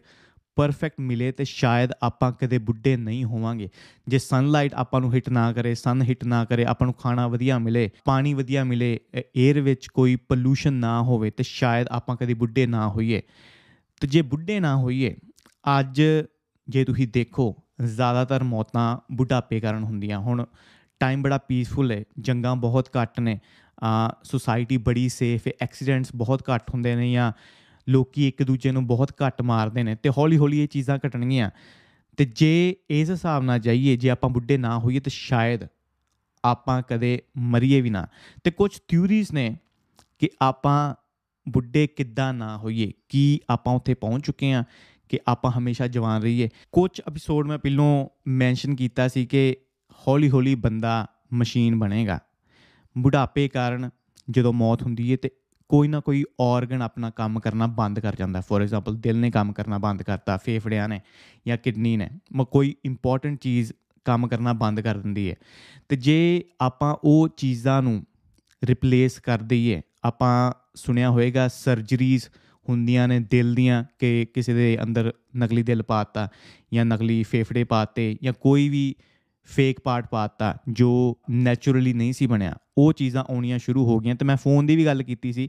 ਪਰਫੈਕਟ 0.59 1.00
ਮਿਲੇ 1.00 1.31
ਤੇ 1.31 1.44
ਸ਼ਾਇਦ 1.45 1.91
ਆਪਾਂ 2.03 2.31
ਕਦੇ 2.31 2.57
ਬੁੱਢੇ 2.57 2.95
ਨਹੀਂ 2.97 3.23
ਹੋਵਾਂਗੇ। 3.25 3.69
ਜੇ 4.07 4.19
ਸਨਲਾਈਟ 4.19 4.73
ਆਪਾਂ 4.73 5.01
ਨੂੰ 5.01 5.13
ਹਿੱਟ 5.13 5.29
ਨਾ 5.29 5.51
ਕਰੇ 5.53 5.73
ਸਨ 5.75 6.01
ਹਿੱਟ 6.01 6.23
ਨਾ 6.25 6.44
ਕਰੇ, 6.45 6.65
ਆਪਾਂ 6.65 6.88
ਨੂੰ 6.88 6.94
ਖਾਣਾ 6.94 7.27
ਵਧੀਆ 7.27 7.59
ਮਿਲੇ, 7.59 7.89
ਪਾਣੀ 8.06 8.33
ਵਧੀਆ 8.33 8.63
ਮਿਲੇ 8.63 9.00
에ਅਰ 9.17 9.59
ਵਿੱਚ 9.61 9.88
ਕੋਈ 9.88 10.15
ਪੋਲੂਸ਼ਨ 10.29 10.73
ਨਾ 10.73 11.01
ਹੋਵੇ 11.01 11.29
ਤੇ 11.29 11.44
ਸ਼ਾਇਦ 11.44 11.88
ਆਪਾਂ 11.91 12.15
ਕਦੇ 12.15 12.33
ਬੁੱਢੇ 12.33 12.65
ਨਾ 12.65 12.88
ਹੋਈਏ। 12.89 13.21
ਤੇ 14.01 14.07
ਜੇ 14.07 14.21
ਬੁੱਢੇ 14.21 14.59
ਨਾ 14.59 14.75
ਹੋਈਏ, 14.75 15.15
ਅੱਜ 15.79 16.01
ਜੇ 16.67 16.83
ਤੁਸੀਂ 16.85 17.07
ਦੇਖੋ, 17.07 17.56
ਜ਼ਿਆਦਾਤਰ 17.85 18.44
ਮੌਤਾਂ 18.44 18.97
ਬੁਢਾਪੇ 19.11 19.59
ਕਾਰਨ 19.59 19.83
ਹੁੰਦੀਆਂ। 19.83 20.19
ਹੁਣ 20.19 20.45
ਟਾਈਮ 21.00 21.21
ਬੜਾ 21.21 21.38
ਪੀਸਫੁਲ 21.38 21.91
ਹੈ, 21.91 22.03
ਜੰਗਾਂ 22.19 22.56
ਬਹੁਤ 22.56 22.89
ਘੱਟ 23.01 23.19
ਨੇ 23.19 23.39
ਆ 23.83 23.91
ਸੋਸਾਇਟੀ 24.23 24.77
ਬੜੀ 24.77 25.09
ਸੇਫ 25.09 25.47
ਹੈ 25.47 25.51
ਐਕਸੀਡੈਂਟਸ 25.61 26.15
ਬਹੁਤ 26.15 26.44
ਘੱਟ 26.50 26.69
ਹੁੰਦੇ 26.69 26.95
ਨੇ 26.95 27.11
ਜਾਂ 27.11 27.31
ਲੋਕੀ 27.90 28.28
ਇੱਕ 28.28 28.44
ਦੂਜੇ 28.44 28.72
ਨੂੰ 28.72 28.88
ਬਹੁਤ 28.88 29.12
ਘੱਟ 29.12 29.42
ਮਾਰਦੇ 29.42 29.84
ਨੇ 29.84 29.96
ਤੇ 29.96 30.10
ਹੌਲੀ 30.10 30.38
ਹੌਲੀ 30.38 30.64
ਇਹ 30.64 30.68
ਚੀਜ਼ਾਂ 30.68 31.00
ਘਟਣਗੀਆਂ। 31.08 31.52
ਤੇ 32.18 32.26
ਜੇ 32.26 32.76
ਇਸ 32.90 33.10
ਹਿਸਾਬ 33.10 33.44
ਨਾਲ 33.44 33.60
ਜਾਈਏ, 33.60 33.98
ਜੇ 33.98 34.10
ਆਪਾਂ 34.10 34.30
ਬੁੱਢੇ 34.30 34.58
ਨਾ 34.58 34.80
ਹੋਈਏ 34.80 35.00
ਤੇ 35.00 35.10
ਸ਼ਾਇਦ 35.10 35.62
ਆਪਾਂ 36.46 36.81
ਕਦੇ 36.81 37.22
ਮਰੀਏ 37.38 37.81
ਵੀ 37.81 37.90
ਨਾ। 37.90 38.08
ਤੇ 38.44 38.52
ਕੁਝ 38.52 38.80
ਥਿਊਰੀਜ਼ 38.88 39.31
ਨੇ 39.34 39.58
ਕਿ 40.20 40.30
ਆਪਾਂ 40.42 40.96
ਬੁੱਢੇ 41.50 41.88
ਕਿੱਦਾਂ 41.88 42.34
ਨਾ 42.34 42.58
ਹੋਈਏ, 42.58 42.92
ਕੀ 43.10 43.40
ਆਪਾਂ 43.50 43.74
ਉੱਥੇ 43.74 43.94
ਪਹੁੰਚ 43.94 44.26
ਚੁੱਕੇ 44.26 44.54
ਆ 44.54 44.64
ਕਿ 45.10 45.20
ਆਪਾਂ 45.28 45.52
ਹਮੇਸ਼ਾ 45.52 45.88
ਜਵਾਨ 45.88 46.22
ਰਹੀਏ। 46.22 46.50
ਕੁਝ 46.72 47.02
ਐਪੀਸੋਡ 47.08 47.48
ਮੈਂ 47.48 47.58
ਪਹਿਲੋਂ 47.58 48.08
ਮੈਂਸ਼ਨ 48.28 48.76
ਕੀਤਾ 48.76 49.08
ਸੀ 49.08 49.26
ਕਿ 49.26 49.58
ਹੌਲੀ 50.08 50.30
ਹੌਲੀ 50.30 50.56
ਬੰਦਾ 50.56 51.08
ਮਸ਼ੀਨ 51.34 51.80
ਬਣੇਗਾ। 51.80 52.20
ਬੁਢਾਪੇ 52.98 53.48
ਕਾਰਨ 53.48 53.90
ਜਦੋਂ 54.30 54.54
ਮੌਤ 54.54 54.84
ਹੁੰਦੀ 54.84 55.12
ਹੈ 55.12 55.18
ਤੇ 55.18 55.31
ਕੋਈ 55.69 55.88
ਨਾ 55.88 56.00
ਕੋਈ 56.00 56.24
ਆਰਗਨ 56.42 56.81
ਆਪਣਾ 56.81 57.10
ਕੰਮ 57.10 57.39
ਕਰਨਾ 57.39 57.68
ਬੰਦ 57.68 58.00
ਕਰ 58.00 58.16
ਜਾਂਦਾ। 58.16 58.42
ਫੋਰ 58.42 58.62
ਐਗਜ਼ਾਮਪਲ 58.62 58.95
ਦਿਲ 58.95 59.18
ਨੇ 59.18 59.31
ਕੰਮ 59.31 59.54
ਕਰਨਾ 59.54 59.77
ਬੰਦ 59.77 60.04
ਕਰਤਾ, 60.04 60.38
ਫੇਫੜਿਆਂ 60.38 60.88
ਨੇ 60.89 61.00
ਜਾਂ 61.48 61.57
ਕਿਡਨੀ 61.57 61.95
ਨੇ 61.98 62.10
ਕੋਈ 62.51 62.75
ਇੰਪੋਰਟੈਂਟ 62.86 63.39
ਚੀਜ਼ 63.42 63.74
ਕੰਮ 64.06 64.27
ਕਰਨਾ 64.27 64.54
ਬੰਦ 64.54 64.81
ਕਰ 64.81 64.98
ਦਿੰਦੀ 64.98 65.30
ਹੈ 65.30 65.36
ਤੇ 65.89 65.95
ਜੇ 65.95 66.44
ਆਪਾਂ 66.62 66.95
ਉਹ 67.04 67.27
ਚੀਜ਼ਾਂ 67.38 67.81
ਨੂੰ 67.81 68.04
ਰਿਪਲੇਸ 68.63 69.19
ਕਰ 69.19 69.42
ਦਈਏ, 69.42 69.81
ਆਪਾਂ 70.04 70.52
ਸੁਣਿਆ 70.76 71.09
ਹੋਵੇਗਾ 71.09 71.47
ਸਰਜਰੀਜ਼ 71.47 72.28
ਹੁੰਦੀਆਂ 72.69 73.07
ਨੇ 73.07 73.19
ਦਿਲ 73.19 73.54
ਦੀਆਂ 73.56 73.83
ਕਿ 73.99 74.26
ਕਿਸੇ 74.33 74.54
ਦੇ 74.54 74.78
ਅੰਦਰ 74.83 75.11
ਨਕਲੀ 75.38 75.64
ਦਿਲ 75.64 75.83
ਪਾਤਾ 75.83 76.28
ਜਾਂ 76.73 76.85
ਨਕਲੀ 76.85 77.23
ਫੇਫੜੇ 77.23 77.64
ਪਾਤੇ 77.64 78.16
ਜਾਂ 78.23 78.33
ਕੋਈ 78.42 78.68
ਵੀ 78.69 78.95
ਫੇਕ 79.49 79.79
ਪਾਰਟ 79.79 80.07
ਪਾਤਾ, 80.07 80.56
ਜੋ 80.69 81.18
ਨੇਚਰਲੀ 81.29 81.94
ਨਹੀਂ 81.94 82.13
ਸੀ 82.13 82.27
ਬਣਿਆ, 82.27 82.56
ਉਹ 82.77 82.94
ਚੀਜ਼ਾਂ 82.94 83.23
ਆਉਣੀਆਂ 83.29 83.59
ਸ਼ੁਰੂ 83.59 83.85
ਹੋ 83.85 83.99
ਗਈਆਂ। 83.99 84.15
ਤੇ 84.15 84.25
ਮੈਂ 84.25 84.35
ਫੋਨ 84.37 84.65
ਦੀ 84.65 84.75
ਵੀ 84.75 84.85
ਗੱਲ 84.85 85.03
ਕੀਤੀ 85.03 85.33
ਸੀ 85.33 85.47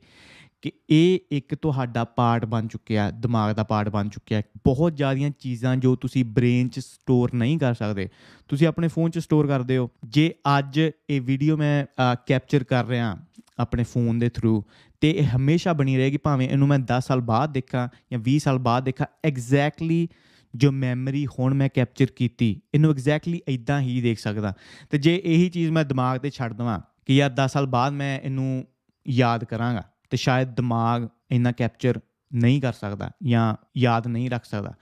ਕਿ 0.63 0.73
ਇਹ 0.91 1.19
ਇੱਕ 1.33 1.55
ਤੁਹਾਡਾ 1.55 2.05
ਪਾਰਟ 2.07 2.45
ਬਣ 2.45 2.67
ਚੁੱਕਿਆ, 2.67 3.11
ਦਿਮਾਗ 3.11 3.55
ਦਾ 3.55 3.63
ਪਾਰਟ 3.65 3.89
ਬਣ 3.89 4.09
ਚੁੱਕਿਆ। 4.09 4.41
ਬਹੁਤ 4.65 4.97
ਜ਼ਿਆਦੀਆਂ 4.97 5.31
ਚੀਜ਼ਾਂ 5.41 5.77
ਜੋ 5.77 5.95
ਤੁਸੀਂ 5.97 6.25
ਬ੍ਰੇਨ 6.25 6.69
'ਚ 6.69 6.79
ਸਟੋਰ 6.79 7.35
ਨਹੀਂ 7.35 7.59
ਕਰ 7.59 7.75
ਸਕਦੇ, 7.75 8.09
ਤੁਸੀਂ 8.49 8.67
ਆਪਣੇ 8.67 8.89
ਫੋਨ 8.89 9.11
'ਚ 9.11 9.19
ਸਟੋਰ 9.19 9.47
ਕਰਦੇ 9.47 9.77
ਹੋ। 9.77 9.89
ਜੇ 10.07 10.33
ਅੱਜ 10.59 10.79
ਇਹ 10.81 11.21
ਵੀਡੀਓ 11.21 11.57
ਮੈਂ 11.57 11.85
ਕੈਪਚਰ 12.27 12.65
ਕਰ 12.65 12.87
ਰਿਹਾ 12.87 13.17
ਆਪਣੇ 13.59 13.85
ਫੋਨ 13.85 14.19
ਦੇ 14.19 14.29
ਥਰੂ 14.29 14.63
ਤੇ 15.03 15.11
ਇਹ 15.11 15.37
ਹਮੇਸ਼ਾ 15.37 15.73
ਬਣੀ 15.73 15.97
ਰਹੇਗੀ, 15.97 16.17
ਭਾਵੇਂ 16.17 16.49
ਇਹਨੂੰ 16.49 16.69
ਮੈਂ 16.69 16.79
10 16.87 17.07
ਸਾਲ 17.07 17.21
ਬਾਅਦ 17.21 17.53
ਦੇਖਾਂ 17.53 17.89
ਜਾਂ 18.13 18.21
20 18.21 18.39
ਸਾਲ 18.39 18.59
ਬਾਅਦ 18.59 18.85
ਦੇਖਾਂ 18.85 19.07
ਐਗਜ਼ੈਕਟਲੀ 19.25 20.09
ਜੋ 20.55 20.73
ਮੈਮਰੀ 20.73 21.27
ਹੁਣ 21.27 21.55
ਮੈਂ 21.55 21.69
ਕੈਪਚਰ 21.75 22.07
ਕੀਤੀ, 22.17 22.61
ਇਹਨੂੰ 22.75 22.91
ਐਗਜ਼ੈਕਟਲੀ 22.91 23.41
ਇਦਾਂ 23.49 23.81
ਹੀ 23.81 24.01
ਦੇਖ 24.01 24.19
ਸਕਦਾ। 24.19 24.55
ਤੇ 24.91 24.99
ਜੇ 24.99 25.23
ਇਹੀ 25.25 25.51
ਚੀਜ਼ 25.51 25.71
ਮੈਂ 25.71 25.85
ਦਿਮਾਗ 25.85 26.19
ਤੇ 26.19 26.31
ਛੱਡ 26.31 26.53
ਦਵਾਂ 26.53 26.81
ਕਿ 27.07 27.17
ਯਾਰ 27.17 27.31
10 27.31 27.53
ਸਾਲ 27.53 27.67
ਬਾਅਦ 27.67 27.93
ਮੈਂ 27.93 28.21
ਇਹਨੂੰ 28.21 28.67
ਯਾਦ 29.09 29.45
ਕਰਾਂਗਾ, 29.45 29.83
ਤੇ 30.11 30.17
ਸ਼ਾਇਦ 30.17 30.55
ਦਿਮਾਗ 30.55 31.09
ਇੰਨਾ 31.31 31.53
ਕੈਪਚਰ 31.53 32.01
ਨਹੀਂ 32.35 32.61
ਕਰ 32.61 32.73
ਸਕਦਾ 32.73 33.11
ਜਾਂ 33.23 33.57
ਯਾਦ 33.77 34.07
ਨਹੀਂ 34.07 34.31
ਰੱਖ 34.31 34.45
ਸਕਦਾ। 34.45 34.75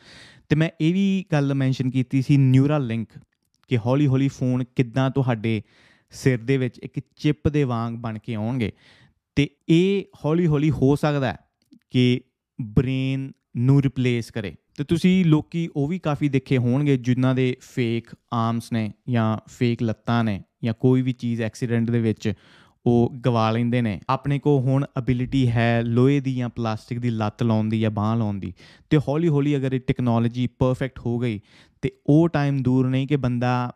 ਤੇ 0.48 0.56
ਮੈਂ 0.56 0.70
ਇਹ 0.80 0.92
ਵੀ 0.92 1.24
ਗੱਲ 1.32 1.54
ਮੈਂਸ਼ਨ 1.54 1.90
ਕੀਤੀ 1.90 2.22
ਸੀ 2.22 2.36
ਨਿਊਰਲ 2.36 2.86
ਲਿੰਕ 2.86 3.08
ਕਿ 3.68 3.78
ਹੌਲੀ 3.78 4.06
ਹੌਲੀ 4.06 4.28
ਫੋਨ 4.28 4.64
ਕਿੱਦਾਂ 4.64 5.10
ਤੁਹਾਡੇ 5.10 5.62
ਸਿਰ 6.10 6.42
ਦੇ 6.42 6.56
ਵਿੱਚ 6.56 6.78
ਇੱਕ 6.78 7.00
ਚਿਪ 7.16 7.48
ਦੇ 7.48 7.64
ਵਾਂਗ 7.64 7.94
ਬਣ 7.94 8.18
ਕੇ 8.18 8.34
ਆਉਣਗੇ। 8.34 8.72
ਤੇ 9.34 9.50
ਇਹ 9.68 10.04
ਹੌਲੀ 10.24 10.46
ਹੌਲੀ 10.46 10.70
ਹੋ 10.70 10.96
ਸਕਦਾ 10.96 11.36
ਕਿ 11.90 12.20
ਬ੍ਰੇਨ 12.60 13.32
ਨੂੰ 13.56 13.82
ਰਿਪਲੇਸ 13.82 14.30
ਕਰੇ। 14.30 14.54
ਤੇ 14.78 14.84
ਤੁਸੀਂ 14.84 15.24
ਲੋਕੀ 15.24 15.68
ਉਹ 15.76 15.88
ਵੀ 15.88 15.98
ਕਾਫੀ 15.98 16.28
ਦੇਖੇ 16.28 16.58
ਹੋਣਗੇ 16.58 16.96
ਜਿਨ੍ਹਾਂ 16.96 17.34
ਦੇ 17.34 17.56
ਫੇਕ 17.60 18.10
ਆਰਮਸ 18.32 18.72
ਨੇ 18.72 18.92
ਜਾਂ 19.10 19.38
ਫੇਕ 19.48 19.82
ਲੱਤਾਂ 19.82 20.24
ਨੇ 20.24 20.42
ਜਾਂ 20.64 20.74
ਕੋਈ 20.80 21.02
ਵੀ 21.02 21.12
ਚੀਜ਼ 21.12 21.42
ਐਕਸੀਡੈਂਟ 21.42 21.90
ਦੇ 21.90 22.00
ਵਿੱਚ 22.00 22.32
ਉਹ 22.86 23.14
ਗਵਾ 23.26 23.50
ਲੈਂਦੇ 23.50 23.82
ਨੇ। 23.82 24.00
ਆਪਣੇ 24.08 24.38
ਕੋ 24.38 24.60
ਹੁਣ 24.60 24.86
ਅਬਿਲਿਟੀ 24.98 25.50
ਹੈ 25.50 25.82
ਲੋਹੇ 25.82 26.20
ਦੀ 26.20 26.36
ਜਾਂ 26.36 26.48
ਪਲਾਸਟਿਕ 26.48 26.98
ਦੀ 26.98 27.10
ਲੱਤ 27.10 27.42
ਲਾਉਣ 27.42 27.68
ਦੀ 27.68 27.80
ਜਾਂ 27.80 27.90
ਬਾਹ 27.90 28.16
ਲਾਉਣ 28.16 28.38
ਦੀ। 28.38 28.54
ਤੇ 28.90 28.98
ਹੌਲੀ 28.98 29.28
ਹੌਲੀ 29.28 29.56
ਅਗਰ 29.56 29.72
ਇਹ 29.74 29.80
ਟੈਕਨੋਲੋਜੀ 29.80 30.46
ਪਰਫੈਕਟ 30.46 30.98
ਹੋ 30.98 31.18
ਗਈ, 31.18 31.40
ਤੇ 31.82 31.92
ਉਹ 32.06 32.28
ਟਾਈਮ 32.28 32.62
ਦੂਰ 32.62 32.88
ਨਹੀਂ 32.88 33.06
ਕਿ 33.06 33.16
ਬੰਦਾ 33.16 33.72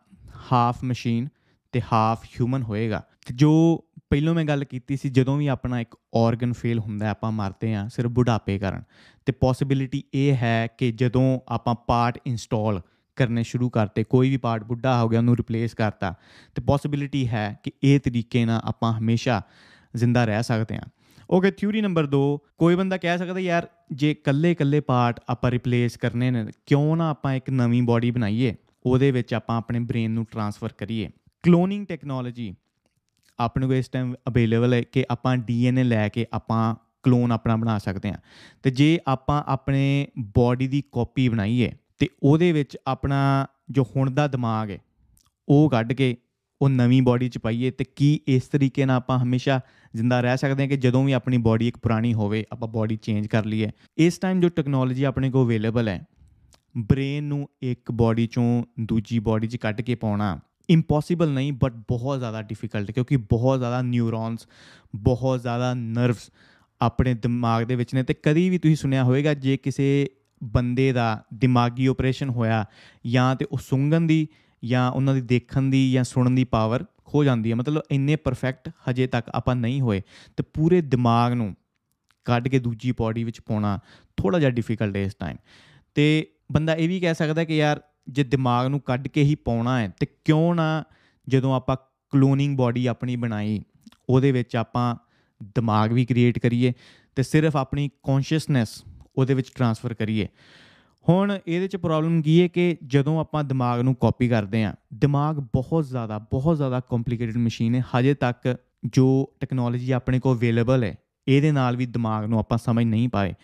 ਹਾਫ 0.52 0.85
ਮਸ਼ੀਨ 0.85 1.28
ਤੇ 1.73 1.82
ਹਾਫ 1.92 2.25
ਹਿਊਮਨ 2.25 2.62
ਹੋਏਗਾ। 2.62 3.02
ਤੇ 3.26 3.35
ਜੋ 3.35 3.85
ਪਹਿਲਾਂ 4.12 4.35
ਮੈਂ 4.35 4.45
ਗੱਲ 4.45 4.64
ਕੀਤੀ 4.64 4.97
ਸੀ, 4.97 5.09
ਜਦੋਂ 5.09 5.37
ਵੀ 5.37 5.47
ਆਪਣਾ 5.47 5.81
ਇੱਕ 5.81 5.97
ਆਰਗਨ 6.14 6.52
ਫੇਲ 6.52 6.78
ਹੁੰਦਾ 6.78 7.11
ਆਪਾਂ 7.11 7.33
ਮਰਦੇ 7.33 7.75
ਆ 7.75 7.88
ਸਿਰਫ 7.88 8.11
ਬੁਢਾਪੇ 8.11 8.59
ਕਾਰਨ। 8.59 8.83
ਤੇ 9.26 9.33
ਪੋਸਿਬਿਲਿਟੀ 9.33 10.04
ਇਹ 10.14 10.37
ਹੈ 10.37 10.66
ਕਿ 10.66 10.92
ਜਦੋਂ 10.92 11.40
ਆਪਾਂ 11.49 11.75
ਪਾਰਟ 11.75 12.19
ਇੰਸਟਾਲ 12.26 12.83
ਕਰਨੇ 13.16 13.42
ਸ਼ੁਰੂ 13.42 13.71
ਕਰਤੇ, 13.71 14.04
ਕੋਈ 14.04 14.31
ਵੀ 14.31 14.37
ਪਾਰਟ 14.37 14.64
ਬੁੱਢਾ 14.64 15.02
ਹੋ 15.02 15.09
ਗਿਆ, 15.09 15.21
ਉਹਨੂੰ 15.21 15.37
ਰਿਪਲੇਸ 15.37 15.75
ਕਰਤਾ, 15.75 16.14
ਤੇ 16.54 16.62
ਪੋਸਿਬਿਲਿਟੀ 16.62 17.28
ਹੈ 17.28 17.59
ਕਿ 17.62 17.73
ਇਹ 17.85 18.00
ਤਰੀਕੇ 18.00 18.45
ਨਾਲ 18.45 18.61
ਆਪਾਂ 18.64 18.99
ਹਮੇਸ਼ਾ 18.99 19.42
ਜ਼ਿੰਦਾ 19.97 20.25
ਰਹਿ 20.25 20.42
ਸਕਦੇ 20.42 20.75
ਹਾਂ। 20.75 20.90
ਓਕੇ 21.31 21.50
ਥਿਊਰੀ 21.50 21.81
ਨੰਬਰ 21.81 22.07
2 22.07 22.38
ਕੋਈ 22.59 22.75
ਬੰਦਾ 22.75 22.97
ਕਹਿ 22.97 23.19
ਸਕਦਾ 23.19 23.40
ਯਾਰ, 23.40 23.69
ਜੇ 23.92 24.14
ਕੱਲੇ-ਕੱਲੇ 24.14 24.81
ਪਾਰਟ 24.81 25.21
ਆਪਾਂ 25.28 25.50
ਰਿਪਲੇਸ 25.50 25.97
ਕਰਨੇ 25.97 26.31
ਨੇ, 26.31 26.47
ਕਿਉਂ 26.66 26.97
ਨਾ 26.97 27.11
ਆਪਾਂ 27.11 27.35
ਇੱਕ 27.35 27.50
ਨਵੀਂ 27.50 27.83
ਬਾਡੀ 27.83 28.11
ਬਣਾਈਏ, 28.11 28.54
ਉਹਦੇ 28.87 29.11
ਵਿੱਚ 29.11 29.35
ਆਪਾਂ 29.35 29.57
ਆਪਣੇ 29.57 29.81
ਬ੍ਰੇਨ 29.81 30.11
ਨੂੰ 30.11 30.26
ਟਰਾਂਸਫਰ 30.31 30.73
ਕਰੀਏ। 30.73 31.11
ਕਲੋਨਿੰਗ 31.42 31.87
ਟੈਕਨੋਲੋਜੀ 31.87 32.54
ਆਪਣੇ 33.42 33.66
ਕੋਲ 33.66 33.76
ਇਸ 33.76 33.88
ਟਾਈਮ 33.88 34.14
ਅਵੇਲੇਬਲ 34.28 34.75
ਹੈ 34.75 34.80
ਕਿ 34.82 35.04
ਆਪਾਂ 35.11 35.37
ਡੀਐਨਏ 35.37 35.82
ਲੈ 35.82 36.08
ਕੇ 36.08 36.26
ਆਪਾਂ 36.32 36.75
ਕਲੋਨ 37.02 37.32
ਆਪਣਾ 37.32 37.56
ਬਣਾ 37.56 37.78
ਸਕਦੇ 37.78 38.08
ਹਾਂ। 38.08 38.18
ਤੇ 38.62 38.70
ਜੇ 38.70 38.99
ਆਪਾਂ 39.08 39.42
ਆਪਣੇ 39.46 40.06
ਬਾਡੀ 40.37 40.68
ਦੀ 40.68 40.82
ਕਾਪੀ 40.92 41.28
ਬਣਾਈਏ 41.28 41.72
ਤੇ 41.99 42.08
ਉਹਦੇ 42.22 42.52
ਵਿੱਚ 42.52 42.76
ਆਪਣਾ 42.87 43.46
ਜੋ 43.70 43.87
ਹੁਣ 43.96 44.11
ਦਾ 44.11 44.26
ਦਿਮਾਗ 44.26 44.70
ਹੈ, 44.70 44.78
ਉਹ 45.49 45.70
ਕੱਢ 45.70 45.92
ਕੇ 45.92 46.16
ਉਹ 46.61 46.68
ਨਵੀਂ 46.68 47.02
ਬਾਡੀ 47.02 47.28
'ਚ 47.28 47.38
ਪਾਈਏ 47.38 47.70
ਤੇ 47.70 47.84
ਕੀ 47.96 48.20
ਇਸ 48.28 48.42
ਤਰੀਕੇ 48.42 48.84
ਨਾਲ 48.84 48.96
ਆਪਾਂ 48.96 49.18
ਹਮੇਸ਼ਾ 49.18 49.61
ਜ਼ਿੰਦਾ 49.94 50.20
ਰਹਿ 50.20 50.37
ਸਕਦੇ 50.37 50.62
ਹਾਂ 50.62 50.68
ਕਿ 50.68 50.76
ਜਦੋਂ 50.76 51.04
ਵੀ 51.04 51.12
ਆਪਣੀ 51.12 51.37
ਬਾਡੀ 51.38 51.68
ਇੱਕ 51.68 51.78
ਪੁਰਾਣੀ 51.78 52.14
ਹੋਵੇ, 52.14 52.44
ਆਪਾਂ 52.52 52.68
ਬਾਡੀ 52.68 52.96
ਚੇਂਜ 52.96 53.26
ਕਰ 53.26 53.44
ਲਈਏ। 53.44 53.70
ਇਸ 53.99 54.18
ਟਾਈਮ 54.18 54.40
ਜੋ 54.40 54.49
ਟੈਕਨੋਲੋਜੀ 54.49 55.04
ਆਪਣੇ 55.04 55.30
ਕੋਲ 55.30 55.46
ਅਵੇਲੇਬਲ 55.46 55.88
ਹੈ 55.88 56.00
ਬ੍ਰੇਨ 56.75 57.25
ਨੂੰ 57.25 57.49
ਇੱਕ 57.62 57.90
ਬਾਡੀ 57.92 58.26
ਚੋਂ 58.26 58.64
ਦੂਜੀ 58.80 59.18
ਬਾਡੀ 59.18 59.46
'ਚ 59.46 59.56
ਕੱਢ 59.56 59.80
ਕੇ 59.80 59.94
ਪਾਉਣਾ 59.94 60.38
ਇੰਪੋਸੀਬਲ 60.73 61.31
ਨਹੀਂ 61.31 61.52
ਬਟ 61.52 61.73
ਬਹੁਤ 61.88 62.19
ਜ਼ਿਆਦਾ 62.19 62.43
ਡਿਫਿਕਲਟ 62.43 62.91
ਕਿਉਂਕਿ 62.91 63.17
ਬਹੁਤ 63.17 63.59
ਜ਼ਿਆਦਾ 63.59 63.83
ਨਿਊਰੋਨਸ 63.83 64.47
ਬਹੁਤ 64.97 65.41
ਜ਼ਿਆਦਾ 65.41 65.75
ਨਰਵਸ 65.75 66.31
ਆਪਣੇ 66.81 67.14
ਦਿਮਾਗ 67.14 67.64
ਦੇ 67.64 67.75
ਵਿੱਚ 67.75 67.95
ਨੇ 67.95 68.02
ਤੇ 68.02 68.14
ਕਦੀ 68.14 68.50
ਵੀ 68.50 68.59
ਤੁਸੀਂ 68.59 68.76
ਸੁਣਿਆ 68.76 69.05
ਹੋਵੇਗਾ 69.05 69.35
ਜੇ 69.35 69.57
ਕਿਸੇ 69.57 70.09
ਬੰਦੇ 70.45 70.93
ਦਾ 70.93 71.25
ਦਿਮਾਗੀ 71.35 71.87
ਆਪਰੇਸ਼ਨ 71.87 72.31
ਹੋਇਆ 72.31 72.64
ਜਾਂ 73.07 73.37
ਤੇ 73.37 73.47
ਉਹ 73.52 73.59
ਸੁੰਘਣ 73.59 74.00
ਦੀ 74.00 74.26
ਜਾਂ 74.64 74.91
ਉਹਨਾਂ 74.91 75.14
ਦੀ 75.14 75.21
ਦੇਖਣ 75.21 75.62
ਦੀ 75.62 75.93
ਜਾਂ 75.93 76.05
ਸੁਣਨ 76.05 76.35
ਦੀ 76.35 76.45
ਪਾਵਰ 76.45 76.85
ਖੋ 77.05 77.25
ਜਾਂਦੀ 77.25 77.50
ਹੈ 77.50 77.57
ਮਤਲਬ 77.57 77.83
ਇੰਨੇ 77.91 78.17
ਪਰਫੈਕਟ 78.17 78.71
ਹਜੇ 78.91 79.07
ਤੱਕ 79.07 79.31
ਆਪਾਂ 79.35 79.57
ਨਹੀਂ 79.57 79.81
ਹੋਏ 79.81 80.02
ਤੇ 80.37 80.43
ਪੂਰੇ 80.43 80.81
ਦਿਮਾਗ 80.81 81.33
ਨੂੰ 81.33 81.55
ਕੱਢ 82.25 82.49
ਕੇ 82.49 82.59
ਦੂਜੀ 82.59 82.93
ਬਾਡੀ 82.93 83.25
ਵਿੱਚ 83.25 83.41
ਪਾਉਣਾ 83.41 83.79
ਥੋੜਾ 84.17 84.38
ਜਿਹਾ 84.38 84.50
ਡਿਫਿਕਲਟ 84.50 84.97
ਹੈ 84.97 85.02
ਇਸ 85.02 85.14
ਟਾਈਮ 85.14 85.37
ਤੇ 85.95 86.26
ਬੰਦਾ 86.52 86.75
ਇਹ 86.75 86.88
ਵੀ 86.88 87.00
ਕਹਿ 87.00 87.14
ਸਕਦਾ 87.14 87.45
ਕਿ 87.45 87.57
ਯਾਰ 87.57 87.81
ਜੇ 88.12 88.25
ਦਿਮਾਗ 88.25 88.66
ਨੂੰ 88.66 88.81
ਕੱਢ 88.81 89.09
ਕੇ 89.09 89.23
ਹੀ 89.23 89.35
ਪਾਉਣਾ 89.35 89.78
ਹੈ, 89.81 89.88
ਤੇ 90.00 90.07
ਕਿਉਂ 90.25 90.54
ਨਾ 90.54 90.85
ਜਦੋਂ 91.28 91.54
ਆਪਾਂ 91.54 91.76
ਕਲੋਨਿੰਗ 92.12 92.57
ਬਾਡੀ 92.59 92.87
ਆਪਣੀ 92.87 93.16
ਬਣਾਈ, 93.16 93.62
ਉਹਦੇ 94.09 94.33
ਵਿੱਚ 94.33 94.57
ਆਪਾਂ 94.57 94.95
ਦਿਮਾਗ 95.54 95.92
ਵੀ 95.92 96.04
ਕ੍ਰੀਏਟ 96.04 96.38
ਕਰੀਏ 96.38 96.73
ਤੇ 97.16 97.23
ਸਿਰਫ 97.23 97.57
ਆਪਣੀ 97.57 97.88
ਕੌਨਸ਼ੀਅਸਨੈਸ 98.02 98.83
ਉਹਦੇ 99.16 99.35
ਵਿੱਚ 99.35 99.50
ਟਰਾਂਸਫਰ 99.54 99.95
ਕਰੀਏ। 99.95 100.28
ਹੁਣ 101.09 101.38
ਇਹਦੇ 101.47 101.69
ਚ 101.69 101.76
ਪ੍ਰੋਬਲਮ 101.76 102.21
ਕੀ 102.23 102.40
ਹੈ 102.42 102.49
ਕਿ 102.49 102.76
ਜਦੋਂ 102.87 103.19
ਆਪਾਂ 103.21 103.45
ਦਿਮਾਗ 103.45 103.81
ਨੂੰ 103.81 103.95
ਕਾਪੀ 103.95 104.28
ਕਰਦੇ 104.28 104.64
ਆ 104.64 104.75
ਦਿਮਾਗ 104.95 105.37
ਬਹੁਤ 105.37 105.85
ਜ਼ਿਆਦਾ 105.85 106.19
ਬਹੁਤ 106.19 106.57
ਜ਼ਿਆਦਾ 106.57 106.81
ਕੰਪਲਿਕੇਟਡ 106.81 107.37
ਮਸ਼ੀਨ 107.37 107.75
ਹੈ। 107.75 107.85
ਹਜੇ 107.90 108.14
ਤੱਕ 108.14 108.57
ਜੋ 108.87 109.33
ਟੈਕਨੋਲੋਜੀ 109.40 109.90
ਆਪਣੇ 109.90 110.21
ਕੋਲ 110.21 110.37
ਅਵੇਲੇਬਲ 110.37 110.85
ਹੈ, 110.85 110.95
ਇਹਦੇ 111.28 111.52
ਨਾਲ 111.52 111.76
ਵੀ 111.76 111.87
ਦਿਮਾਗ 111.87 112.25
ਨੂੰ 112.25 112.38
ਆਪਾਂ 112.38 112.59
ਸਮਝ 112.59 112.85
ਨਹੀਂ 112.85 113.09
ਪਾਏ। 113.09 113.35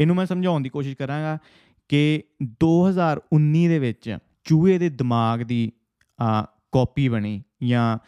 ਇਹਨੂੰ 0.00 0.16
ਮੈਂ 0.16 0.26
ਸਮਝਾਉਣ 0.26 0.62
ਦੀ 0.62 0.68
ਕੋਸ਼ਿਸ਼ 0.68 0.96
ਕਰਾਂਗਾ 0.96 1.38
ਕਿ 1.90 2.22
2019 2.42 3.68
ਦੇ 3.68 3.78
ਵਿੱਚ 3.78 4.18
ਚੂਹੇ 4.44 4.78
ਦੇ 4.78 4.88
ਦਿਮਾਗ 4.88 5.40
ਦੀ 5.40 5.72
ਕਾਪੀ 6.72 7.08
ਬਣੀ 7.08 7.42
ਜਾਂ 7.64 7.98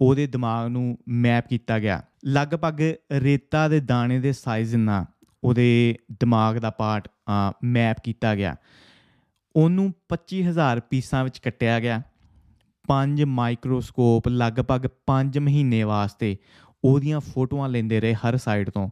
ਉਹਦੇ 0.00 0.26
ਦਿਮਾਗ 0.26 0.68
ਨੂੰ 0.68 0.98
ਮੈਪ 1.08 1.48
ਕੀਤਾ 1.48 1.78
ਗਿਆ। 1.78 2.02
ਲਗਭਗ 2.26 2.80
ਰੇਤਾ 3.12 3.68
ਦੇ 3.68 3.80
ਦਾਣੇ 3.80 4.18
ਦੇ 4.20 4.32
ਸਾਈਜ਼ 4.32 4.76
ਨਾਲ 4.76 5.04
ਉਹਦੇ 5.44 5.98
ਦਿਮਾਗ 6.20 6.56
ਦਾ 6.56 6.70
ਪਾਰਟ 6.70 7.08
ਮੈਪ 7.64 7.96
ਕੀਤਾ 8.04 8.34
ਗਿਆ। 8.36 8.56
ਉਹਨੂੰ 9.56 9.92
25000 10.08 10.80
ਪੀਸਾਂ 10.90 11.24
ਵਿੱਚ 11.24 11.38
ਕੱਟਿਆ 11.38 11.80
ਗਿਆ। 11.80 12.02
ਪੰਜ 12.88 13.22
ਮਾਈਕਰੋਸਕੋਪ 13.22 14.28
ਲਗਭਗ 14.28 14.88
5 15.06 15.38
ਮਹੀਨੇ 15.40 15.82
ਵਾਸਤੇ 15.82 16.36
ਉਹਦੀਆਂ 16.84 17.20
ਫੋਟੋਆਂ 17.20 17.68
ਲੈਂਦੇ 17.68 18.00
ਰਹੇ 18.00 18.14
ਹਰ 18.14 18.36
ਸਾਈਡ 18.36 18.70
ਤੋਂ। 18.70 18.90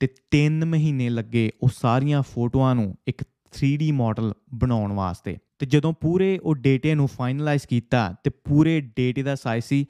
ਤੇ 0.00 0.08
3 0.30 0.62
ਮਹੀਨੇ 0.64 1.08
ਲੱਗੇ 1.10 1.50
ਉਹ 1.62 1.68
ਸਾਰੀਆਂ 1.74 2.22
ਫੋਟੋਆਂ 2.22 2.74
ਨੂੰ 2.74 2.96
ਇੱਕ 3.06 3.24
3D 3.52 3.92
ਮਾਡਲ 3.92 4.32
ਬਣਾਉਣ 4.54 4.92
ਵਾਸਤੇ। 4.92 5.36
ਤੇ 5.58 5.66
ਜਦੋਂ 5.66 5.92
ਪੂਰੇ 5.92 6.38
ਉਹ 6.42 6.54
ਡੇਟੇ 6.54 6.94
ਨੂੰ 6.94 7.08
ਫਾਈਨਲਾਈਜ਼ 7.08 7.66
ਕੀਤਾ 7.66 8.14
ਤੇ 8.24 8.30
ਪੂਰੇ 8.30 8.80
ਡੇਟੇ 8.80 9.22
ਦਾ 9.22 9.34
ਸਾਈਜ਼ 9.34 9.64
ਸੀ 9.64 9.86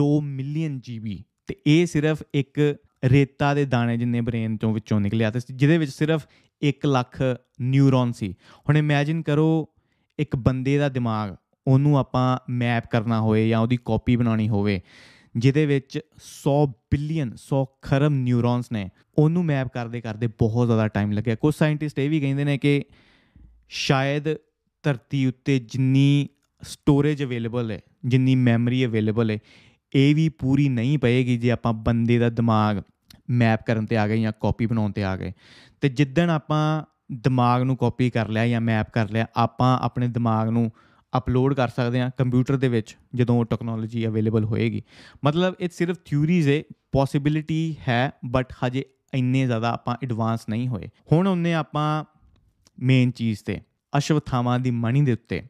2 0.00 0.20
ਮਿਲੀਅਨ 0.22 0.80
ਜੀਬੀ 0.80 1.24
ਤੇ 1.46 1.56
ਇਹ 1.66 1.86
ਸਿਰਫ 1.86 2.22
ਇੱਕ 2.34 2.76
ਰੇਤਾ 3.04 3.54
ਦੇ 3.54 3.64
ਦਾਣੇ 3.64 3.96
ਜਿੰਨੇ 3.96 4.20
ਬ੍ਰੇਨ 4.20 4.56
ਤੋਂ 4.56 4.72
ਵਿੱਚੋਂ 4.74 5.00
ਨਿਕਲਿਆ 5.00 5.30
ਤੇ 5.30 5.40
ਜਿਹਦੇ 5.52 5.78
ਵਿੱਚ 5.78 5.90
ਸਿਰਫ 5.90 6.26
1 6.62 6.86
ਲੱਖ 6.86 7.22
ਨਿਊਰੋਨ 7.60 8.12
ਸੀ। 8.12 8.32
ਹੁਣ 8.68 8.76
ਇਮੇਜਿਨ 8.76 9.22
ਕਰੋ 9.22 9.68
ਇੱਕ 10.18 10.36
ਬੰਦੇ 10.36 10.78
ਦਾ 10.78 10.88
ਦਿਮਾਗ, 10.88 11.36
ਉਹਨੂੰ 11.66 11.98
ਆਪਾਂ 11.98 12.38
ਮੈਪ 12.50 12.84
ਕਰਨਾ 12.90 13.20
ਹੋਵੇ 13.20 13.48
ਜਾਂ 13.48 13.60
ਉਹਦੀ 13.60 13.78
ਕਾਪੀ 13.84 14.16
ਬਣਾਉਣੀ 14.16 14.48
ਹੋਵੇ। 14.48 14.80
ਜਿਹਦੇ 15.36 15.66
ਵਿੱਚ 15.66 16.00
100 16.16 16.66
ਬਿਲੀਅਨ 16.66 17.34
100 17.34 17.64
ਖਰਬ 17.82 18.12
ਨਿਊਰੋਨਸ 18.12 18.72
ਨੇ, 18.72 18.90
ਉਹਨੂੰ 19.18 19.44
ਮੈਪ 19.44 19.68
ਕਰਦੇ 19.68 20.00
ਕਰਦੇ 20.00 20.26
ਬਹੁਤ 20.26 20.66
ਜ਼ਿਆਦਾ 20.66 20.88
ਟਾਈਮ 20.88 21.12
ਲੱਗਿਆ। 21.12 21.34
ਕੁਝ 21.34 21.54
ਸਾਇੰਟਿਸਟ 21.54 21.98
ਇਹ 21.98 22.10
ਵੀ 22.10 22.20
ਕਹਿੰਦੇ 22.20 22.44
ਨੇ 22.44 22.58
ਕਿ 22.58 22.84
ਸ਼ਾਇਦ 23.68 24.34
ਧਰਤੀ 24.82 25.26
ਉੱਤੇ 25.26 25.58
ਜਿੰਨੀ 25.58 26.28
ਸਟੋਰੇਜ 26.62 27.24
ਅਵੇਲੇਬਲ 27.24 27.70
ਹੈ, 27.70 27.80
ਜਿੰਨੀ 28.04 28.34
ਮੈਮਰੀ 28.34 28.84
ਅਵੇਲੇਬਲ 28.84 29.30
ਹੈ, 29.30 29.38
ਇਹ 29.94 30.14
ਵੀ 30.14 30.28
ਪੂਰੀ 30.28 30.68
ਨਹੀਂ 30.68 30.98
ਪਏਗੀ 30.98 31.38
ਜੇ 31.38 31.50
ਆਪਾਂ 31.50 31.72
ਬੰਦੇ 31.72 32.18
ਦਾ 32.18 32.28
ਦਿਮਾਗ 32.28 32.82
ਮੈਪ 33.30 33.60
ਕਰਨ 33.66 33.86
ਤੇ 33.86 33.96
ਆ 33.96 34.08
ਗਏ 34.08 34.20
ਜਾਂ 34.20 34.32
ਕਾਪੀ 34.40 34.66
ਬਣਾਉਣ 34.66 34.92
ਤੇ 34.92 35.04
ਆ 35.04 35.16
ਗਏ। 35.16 35.32
ਤੇ 35.80 35.88
ਜਿੱਦਣ 35.88 36.30
ਆਪਾਂ 36.30 36.84
ਦਿਮਾਗ 37.12 37.62
ਨੂੰ 37.62 37.76
ਕਾਪੀ 37.76 38.10
ਕਰ 38.10 38.28
ਲਿਆ 38.28 38.48
ਜਾਂ 38.48 38.60
ਮੈਪ 38.60 38.90
ਕਰ 38.90 39.10
ਲਿਆ, 39.10 39.26
ਆਪਾਂ 39.36 39.78
ਆਪਣੇ 39.78 40.08
ਦਿਮਾਗ 40.08 40.48
ਨੂੰ 40.48 40.70
ਅਪਲੋਡ 41.16 41.54
ਕਰ 41.54 41.68
ਸਕਦੇ 41.68 42.00
ਹਾਂ 42.00 42.10
ਕੰਪਿਊਟਰ 42.18 42.56
ਦੇ 42.56 42.68
ਵਿੱਚ 42.68 42.96
ਜਦੋਂ 43.14 43.38
ਉਹ 43.38 43.44
ਟੈਕਨੋਲੋਜੀ 43.44 44.06
ਅਵੇਲੇਬਲ 44.06 44.44
ਹੋਏਗੀ। 44.44 44.82
ਮਤਲਬ 45.24 45.54
ਇਹ 45.60 45.68
ਸਿਰਫ 45.72 45.96
ਥਿਊਰੀਜ਼ 46.04 46.48
ਹੈ 46.48 46.62
ਪੋਸਿਬਿਲਿਟੀ 46.92 47.76
ਹੈ 47.88 48.10
ਬਟ 48.24 48.52
ਹਜੇ 48.52 48.84
ਇੰਨੇ 49.14 49.46
ਜ਼ਿਆਦਾ 49.46 49.72
ਆਪਾਂ 49.72 49.96
ਐਡਵਾਂਸ 50.02 50.48
ਨਹੀਂ 50.48 50.68
ਹੋਏ। 50.68 50.88
ਹੁਣ 51.12 51.28
ਉਹਨੇ 51.28 51.54
ਆਪਾਂ 51.54 52.04
ਮੇਨ 52.80 53.10
ਚੀਜ਼ 53.10 53.40
ਤੇ 53.46 53.60
ਅਸ਼ਵਥਾਵਾਂ 53.98 54.58
ਦੀ 54.58 54.70
ਮਣੀ 54.70 55.02
ਦੇ 55.02 55.12
ਉੱਤੇ, 55.12 55.42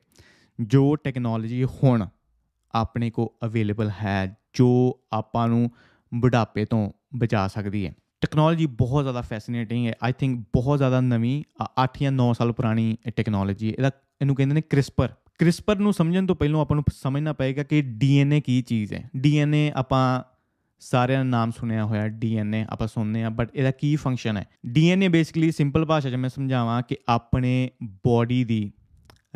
ਜੋ 0.60 0.96
ਟੈਕਨੋਲੋਜੀ 0.96 1.64
ਹੁਣ 1.64 2.06
ਆਪਣੇ 2.74 3.10
ਕੋ 3.10 3.34
ਅਵੇਲੇਬਲ 3.44 3.90
ਹੈ, 3.90 4.36
ਜੋ 4.54 5.00
ਆਪਾਂ 5.12 5.48
ਨੂੰ 5.48 5.70
ਬੁਢਾਪੇ 6.14 6.64
ਤੋਂ 6.64 6.90
ਬਚਾ 7.14 7.46
ਸਕਦੀ 7.48 7.86
ਹੈ। 7.86 7.94
ਟੈਕਨੋਲੋਜੀ 8.20 8.66
ਬਹੁਤ 8.66 9.04
ਜ਼ਿਆਦਾ 9.04 9.20
ਫੈਸੀਨੇਟਿੰਗ 9.20 9.86
ਹੈ 9.86 9.94
ਆਈ 10.02 10.12
ਥਿੰਕ 10.12 10.44
ਬਹੁਤ 10.52 10.78
ਜ਼ਿਆਦਾ 10.78 11.00
ਨਵੀਂ 11.00 11.42
8 11.84 11.98
ਜਾਂ 12.02 12.12
9 12.12 12.32
ਸਾਲ 12.32 12.52
ਪੁਰਾਣੀ 12.52 12.96
ਟੈਕਨੋਲੋਜੀ 13.16 13.68
ਇਹਦਾ, 13.68 13.90
ਇਹਨੂੰ 14.20 14.36
ਕਹਿੰਦੇ 14.36 14.54
ਨੇ 14.54 14.60
ਕ੍ਰਿਸਪਰ 14.60 15.08
ਕ੍ਰਿਸਪਰ 15.40 15.76
ਨੂੰ 15.76 15.92
ਸਮਝਣ 15.92 16.26
ਤੋਂ 16.26 16.36
ਪਹਿਲਾਂ 16.36 16.60
ਆਪਾਂ 16.60 16.74
ਨੂੰ 16.74 16.84
ਸਮਝਣਾ 16.92 17.32
ਪਏਗਾ 17.32 17.62
ਕਿ 17.62 17.82
ਡੀਐਨਏ 17.82 18.40
ਕੀ 18.40 18.62
ਚੀਜ਼ 18.62 18.94
ਹੈ। 18.94 19.10
ਡੀਐਨਏ 19.16 19.72
ਆਪਾਂ 19.76 20.22
ਸਾਰਿਆਂ 20.80 21.18
ਦਾ 21.18 21.30
ਨਾਮ 21.30 21.50
ਸੁਣਿਆ 21.50 21.84
ਹੋਇਆ, 21.84 22.08
ਡੀਐਨਏ 22.08 22.66
ਆਪਾਂ 22.70 22.88
ਸੁਣਨੇ 22.88 23.24
ਆ 23.24 23.30
ਬਟ 23.30 23.50
ਇਹਦਾ 23.54 23.70
ਕੀ 23.70 23.96
ਫੰਕਸ਼ਨ 23.96 24.36
ਹੈ? 24.36 24.46
ਡੀਐਨਏ 24.66 25.08
ਬੇਸਿਕਲੀ 25.08 25.52
ਸਿੰਪਲ 25.52 25.84
ਭਾਸ਼ਾ 25.84 26.10
'ਚ 26.10 26.14
ਮੈਂ 26.14 26.30
ਸਮਝਾਵਾਂ 26.30 26.82
ਕਿ 26.82 26.96
ਆਪਣੇ 27.08 27.70
ਬਾਡੀ 27.84 28.44
ਦੀ 28.44 28.72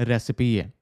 ਰੈਸਿਪੀ 0.08 0.60
ਹੈ। 0.60 0.72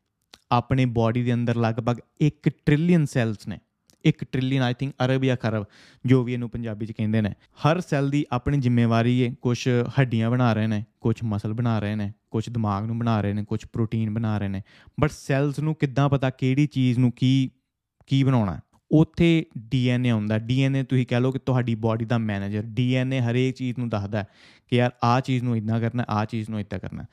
ਆਪਣੇ 0.52 0.84
ਬਾਡੀ 0.84 1.22
ਦੇ 1.22 1.34
ਅੰਦਰ 1.34 1.56
ਲਗਭਗ 1.56 1.98
1 2.20 2.50
ਟ੍ਰਿਲੀਅਨ 2.66 3.04
ਸੈਲਸ 3.04 3.48
ਨੇ। 3.48 3.58
1 4.06 4.24
ਟ੍ਰਿਲੀਅਨ 4.32 4.62
ਆਈ 4.62 4.74
ਥਿੰਕ 4.74 4.94
ਅਰਬ 5.04 5.24
ਜਾਂ 5.24 5.36
ਖਰਬ, 5.36 5.64
ਜੋ 6.06 6.22
ਵੀ 6.24 6.32
ਇਹਨੂੰ 6.32 6.50
ਪੰਜਾਬੀ 6.50 6.86
'ਚ 6.86 6.92
ਕਹਿੰਦੇ 6.92 7.20
ਨੇ। 7.20 7.32
ਹਰ 7.66 7.80
ਸੈੱਲ 7.80 8.10
ਦੀ 8.10 8.24
ਆਪਣੀ 8.32 8.58
ਜ਼ਿੰਮੇਵਾਰੀ 8.58 9.24
ਹੈ 9.24 9.34
ਕੁਝ 9.42 9.68
ਹੱਡੀਆਂ 9.68 10.30
ਬਣਾ 10.30 10.52
ਰਹੇ 10.52 10.66
ਨੇ 10.66 10.84
ਕੁਝ 11.00 11.16
ਮਸਲ 11.24 11.52
ਬਣਾ 11.52 11.78
ਰਹੇ 11.78 11.94
ਨੇ 11.94 12.12
ਕੁਝ 12.30 12.48
ਦਿਮਾਗ 12.48 12.84
ਨੂੰ 12.84 12.98
ਬਣਾ 12.98 13.20
ਰਹੇ 13.20 13.32
ਨੇ 13.32 13.44
ਕੁਝ 13.44 13.64
ਪ੍ਰੋਟੀਨ 13.72 14.14
ਬਣਾ 14.14 14.38
ਰਹੇ 14.38 14.48
ਨੇ। 14.48 14.62
ਬਟ 15.00 15.10
ਸੈਲਸ 15.10 15.58
ਨੂੰ 15.58 15.74
ਕਿੱਦਾਂ 15.74 16.08
ਪਤਾ 16.08 16.30
ਕਿਹੜੀ 16.30 16.66
ਚੀਜ਼ 16.66 16.98
ਨੂੰ 16.98 17.12
ਕੀ 17.12 17.50
ਕੀ 18.06 18.22
ਬਣਾਉਣਾ? 18.22 18.60
ਉੱਥੇ 18.90 19.46
ਡੀਐਨਏ 19.58 20.10
ਹੁੰਦਾ। 20.10 20.38
ਡੀਐਨਏ 20.38 20.82
ਤੁਸੀਂ 20.82 21.06
ਕਹਿ 21.06 21.20
ਲਓ 21.20 21.30
ਕਿ 21.30 21.38
ਤੁਹਾਡੀ 21.38 21.74
ਬਾਡੀ 21.74 22.04
ਦਾ 22.04 22.18
ਮੈਨੇਜਰ 22.18 22.62
ਡੀਐਨਏ 22.62 23.20
ਹਰੇਕ 23.20 23.54
ਚੀਜ਼ 23.54 23.78
ਨੂੰ 23.78 23.88
ਦੱਸਦਾ 23.88 24.24
ਕਿ 24.68 24.76
ਯਾਰ 24.76 24.90
ਆਹ 25.04 25.20
ਚੀਜ਼ 25.20 25.44
ਨੂੰ 25.44 25.56
ਇਦਾਂ 25.56 25.80
ਕਰਨਾ, 25.80 26.04
ਆਹ 26.08 26.26
ਚੀਜ਼ 26.26 26.50
ਨੂੰ 26.50 26.60
ਇਦਾਂ 26.60 26.78
ਕਰਨਾ। 26.78 27.04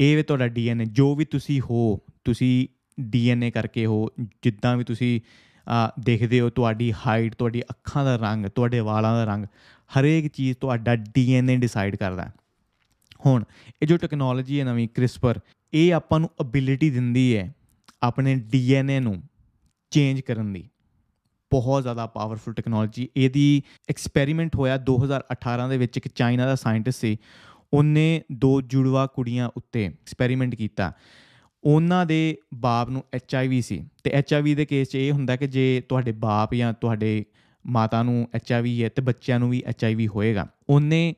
ਇਹ 0.00 0.16
ਵੀ 0.16 0.22
ਤੁਹਾਡਾ 0.22 0.46
ਡੀਐਨਏ 0.46 0.84
ਜੋ 0.84 1.14
ਵੀ 1.14 1.24
ਤੁਸੀਂ 1.24 1.60
ਹੋ, 1.60 2.00
ਤੁਸੀਂ 2.24 2.68
ਡੀਐਨਏ 3.00 3.50
ਕਰਕੇ 3.50 3.86
ਹੋ, 3.86 4.08
ਜਿੱਦਾਂ 4.20 4.76
ਵੀ 4.76 4.84
ਤੁਸੀਂ 4.84 5.20
ਦੇਖਦੇ 6.00 6.40
ਹੋ 6.40 6.50
ਤੁਹਾਡੀ 6.50 6.92
ਹਾਈਟ 7.06 7.34
ਤੁਹਾਡੀ 7.34 7.62
ਅੱਖਾਂ 7.62 8.04
ਦਾ 8.04 8.16
ਰੰਗ, 8.16 8.46
ਤੁਹਾਡੇ 8.46 8.80
ਵਾਲਾਂ 8.80 9.14
ਦਾ 9.14 9.24
ਰੰਗ, 9.24 9.46
ਹਰੇਕ 9.90 10.26
ਚੀਜ਼ 10.28 10.56
ਤੁਹਾਡਾ 10.58 10.94
ਡੀਐਨਏ 10.96 11.56
ਡਿਸਾਈਡ 11.56 11.96
ਕਰਦਾ 11.96 12.30
ਹੁਣ, 13.26 13.44
ਇਹ 13.82 13.86
ਜੋ 13.88 13.96
ਟੈਕਨੋਲੋਜੀ 13.96 14.60
ਹੈ 14.60 14.64
ਨਵੀਂ 14.64 14.88
ਕ੍ਰਿਸਪਰ 14.88 15.38
ਇਹ 15.72 15.94
ਆਪਾਂ 15.94 16.20
ਨੂੰ 16.20 16.30
ਅਬਿਲਿਟੀ 16.40 16.90
ਦਿੰਦੀ 16.90 17.36
ਹੈ 17.36 17.52
ਆਪਣੇ 18.02 18.34
ਡੀਐਨਏ 18.34 19.00
ਨੂੰ 19.00 19.22
ਚੇਂਜ 19.92 20.20
ਕਰਨ 20.20 20.52
ਦੀ। 20.52 20.68
ਬਹੁਤ 21.52 21.82
ਜ਼ਿਆਦਾ 21.82 22.06
ਪਾਵਰਫੁਲ 22.06 22.54
ਟੈਕਨੋਲੋਜੀ 22.54 23.08
ਇਹਦੀ 23.16 23.62
ਐਕਸਪੈਰੀਮੈਂਟ 23.88 24.56
ਹੋਇਆ 24.56 24.76
2018 24.78 25.68
ਦੇ 25.68 25.78
ਵਿੱਚ, 25.78 25.96
ਇੱਕ 25.96 26.08
ਚਾਈਨਾ 26.08 26.46
ਦਾ 26.46 26.54
ਸਾਇੰਟਿਸਟ 26.54 27.00
ਸੀ। 27.00 27.16
ਉਹਨੇ 27.74 28.22
ਦੋ 28.32 28.60
ਜੁੜਵਾ 28.60 29.06
ਕੁੜੀਆਂ 29.06 29.50
ਉੱਤੇ 29.56 29.86
ਐਕਸਪੈਰੀਮੈਂਟ 29.86 30.54
ਕੀਤਾ। 30.54 30.92
ਉਹਨਾਂ 31.64 32.06
ਦੇ 32.06 32.38
ਬਾਪ 32.54 32.90
ਨੂੰ 32.90 33.04
ਐਚ 33.14 33.34
ਆਈ 33.34 33.48
ਵੀ 33.48 33.62
ਸੀ। 33.62 33.84
ਤੇ 34.04 34.10
ਐਚ 34.10 34.34
ਆਈ 34.34 34.42
ਵੀ 34.42 34.54
ਦੇ 34.54 34.66
ਕੇਸ 34.66 34.88
'ਚ 34.88 34.94
ਇਹ 34.94 35.12
ਹੁੰਦਾ 35.12 35.36
ਕਿ 35.36 35.46
ਜੇ 35.46 35.82
ਤੁਹਾਡੇ 35.88 36.12
ਬਾਪ 36.12 36.54
ਜਾਂ 36.54 36.72
ਤੁਹਾਡੇ 36.72 37.24
ਮਾਤਾ 37.66 38.02
ਨੂੰ 38.02 38.28
ਐਚ 38.34 38.52
ਆਈ 38.52 38.62
ਵੀ 38.62 38.84
ਹੈ 38.84 38.88
ਤੇ 38.88 39.02
ਬੱਚਿਆਂ 39.02 39.38
ਨੂੰ 39.38 39.50
ਵੀ 39.50 39.62
ਐਚ 39.66 39.84
ਆਈ 39.84 39.94
ਵੀ 39.94 40.08
ਹੋਏਗਾ। 40.08 40.48
ਉਹਨੇ 40.68 41.14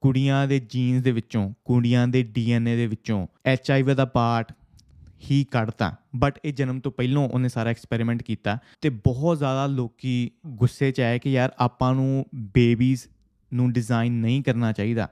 ਕੁੜੀਆਂ 0.00 0.48
ਦੇ 0.48 0.58
ਜੀਨਸ 0.58 1.02
ਦੇ 1.02 1.12
ਵਿੱਚੋਂ, 1.12 1.54
ਕੁੜੀਆਂ 1.64 2.08
ਦੇ 2.08 2.22
ਡੀਐਨਏ 2.22 2.76
ਦੇ 2.76 2.86
ਵਿੱਚੋਂ 2.86 3.26
H 3.46 3.70
I 3.70 3.82
we 3.82 3.94
the 3.94 4.04
part 4.04 4.52
ਹੀ 5.30 5.44
ਕੱਢਤਾ। 5.44 5.96
ਬਟ 6.16 6.38
ਇਹ 6.44 6.52
ਜਨਮ 6.52 6.80
ਤੋਂ 6.80 6.92
ਪਹਿਲਾਂ 6.92 7.22
ਉਹਨੇ 7.22 7.48
ਸਾਰਾ 7.48 7.70
ਐਕਸਪੈਰੀਮੈਂਟ 7.70 8.22
ਕੀਤਾ 8.22 8.58
ਤੇ 8.80 8.88
ਬਹੁਤ 8.88 9.38
ਜ਼ਿਆਦਾ 9.38 9.66
ਲੋਕੀ 9.66 10.30
ਗੁੱਸੇ 10.46 10.92
'ਚ 10.92 11.00
ਆਏ 11.00 11.18
ਕਿ 11.18 11.32
ਯਾਰ 11.32 11.52
ਆਪਾਂ 11.58 11.94
ਨੂੰ 11.94 12.26
ਬੇਬੀਜ਼ 12.34 13.00
ਨੂੰ 13.54 13.72
ਡਿਜ਼ਾਈਨ 13.72 14.12
ਨਹੀਂ 14.12 14.42
ਕਰਨਾ 14.42 14.72
ਚਾਹੀਦਾ। 14.72 15.08